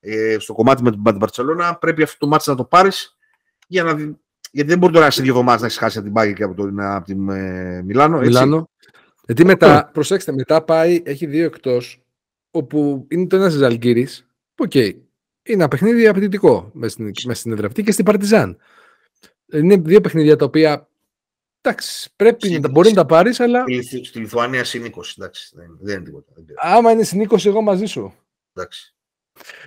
[0.00, 3.16] ε, στο κομμάτι με την Μπαρσελόνα, πρέπει αυτό το μάτι να το πάρεις
[3.66, 3.92] για να.
[4.50, 6.54] Γιατί δεν μπορεί τώρα σε δύο εβδομάδες να έχεις χάσει από την Μπάγερν και από,
[6.54, 8.16] το, από την ε, Μιλάνο.
[8.16, 8.28] Έτσι.
[8.28, 8.70] Μιλάνο.
[9.26, 12.02] Γιατί μετά, προσέξτε, μετά πάει, έχει δύο εκτός,
[12.50, 14.08] όπου είναι το ένας Ζαλγκίρις.
[14.56, 14.92] OK, okay,
[15.42, 18.58] είναι ένα παιχνίδι απαιτητικό μες στην, μες στην έδρα αυτή και στην Παρτιζάν.
[19.54, 20.88] Είναι δύο παιχνίδια τα οποία
[21.66, 23.64] Εντάξει, πρέπει να μπορεί να τα πάρεις, αλλά.
[24.02, 24.88] Στη Λιθουανία συν 20.
[25.18, 26.32] Εντάξει, δεν, είναι τίποτα.
[26.56, 28.14] Άμα είναι συν 20, εγώ μαζί σου.
[28.52, 28.94] Εντάξει.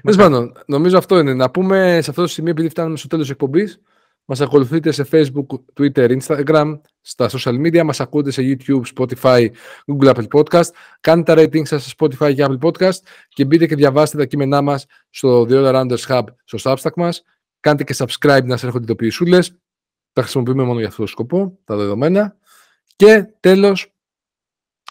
[0.01, 1.33] Τέλος νομίζω αυτό είναι.
[1.33, 3.81] Να πούμε σε αυτό το σημείο, επειδή φτάνουμε στο τέλος της εκπομπής,
[4.25, 5.45] μας ακολουθείτε σε Facebook,
[5.79, 9.47] Twitter, Instagram, στα social media, μας ακούτε σε YouTube, Spotify,
[9.85, 10.69] Google Apple Podcast.
[10.99, 14.61] Κάντε τα rating σας σε Spotify και Apple Podcast και μπείτε και διαβάστε τα κείμενά
[14.61, 17.23] μας στο The Other Rounders Hub στο Substack μας.
[17.59, 19.57] Κάντε και subscribe να σας έρχονται ειδοποιησούλες
[20.17, 22.37] τα χρησιμοποιούμε μόνο για αυτό το σκοπό, τα δεδομένα.
[22.95, 23.93] Και τέλος,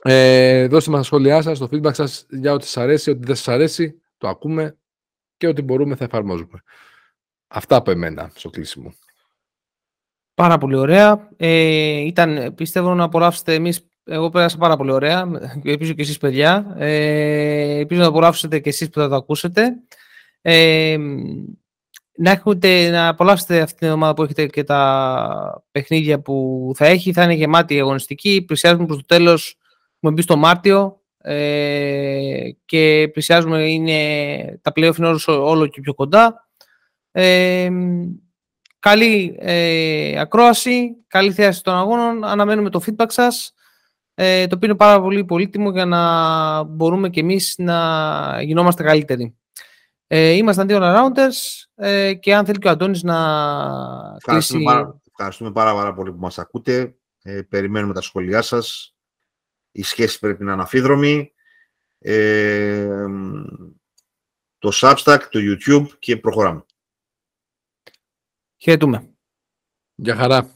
[0.02, 3.36] ε, δώστε μας τα σχόλιά σας, το feedback σας για ό,τι σας αρέσει, ό,τι δεν
[3.36, 4.76] σας αρέσει, το ακούμε
[5.36, 6.62] και ό,τι μπορούμε θα εφαρμόζουμε.
[7.48, 8.94] Αυτά από εμένα στο κλείσιμο.
[10.34, 11.28] Πάρα πολύ ωραία.
[11.36, 15.30] Ε, ήταν, πιστεύω να απολαύσετε εμείς, εγώ πέρασα πάρα πολύ ωραία,
[15.64, 16.74] ελπίζω και εσείς παιδιά.
[16.78, 19.76] Ε, ελπίζω να απολαύσετε και εσείς που θα το ακούσετε.
[20.40, 20.96] Ε,
[22.16, 27.12] να, έχετε, να απολαύσετε αυτή την ομάδα που έχετε και τα παιχνίδια που θα έχει.
[27.12, 28.44] Θα είναι γεμάτη αγωνιστική.
[28.46, 29.58] Πλησιάζουμε προς το τέλος.
[29.96, 33.68] Έχουμε μπει στο Μάρτιο ε, και πλησιάζουμε.
[33.68, 36.48] Είναι, τα playoff είναι όλος και πιο κοντά.
[37.12, 37.70] Ε,
[38.78, 42.24] καλή ε, ακρόαση, καλή θέαση των αγώνων.
[42.24, 43.52] Αναμένουμε το feedback σας,
[44.14, 49.36] ε, το οποίο είναι πάρα πολύ πολύτιμο για να μπορούμε και εμείς να γινόμαστε καλύτεροι.
[50.06, 53.16] Ε, ήμασταν δύο rounders ε, και αν θέλει και ο Αντώνης να
[54.16, 54.74] ευχαριστούμε κλείσει...
[54.74, 56.96] Πάρα, ευχαριστούμε πάρα, πάρα πολύ που μας ακούτε.
[57.22, 58.96] Ε, περιμένουμε τα σχόλιά σας.
[59.72, 61.32] Η σχέση πρέπει να είναι αφίδρομη.
[61.98, 63.06] ε,
[64.58, 66.64] το Substack, το YouTube και προχωράμε.
[68.56, 69.14] Χαιρετούμε.
[69.94, 70.55] Γεια χαρά.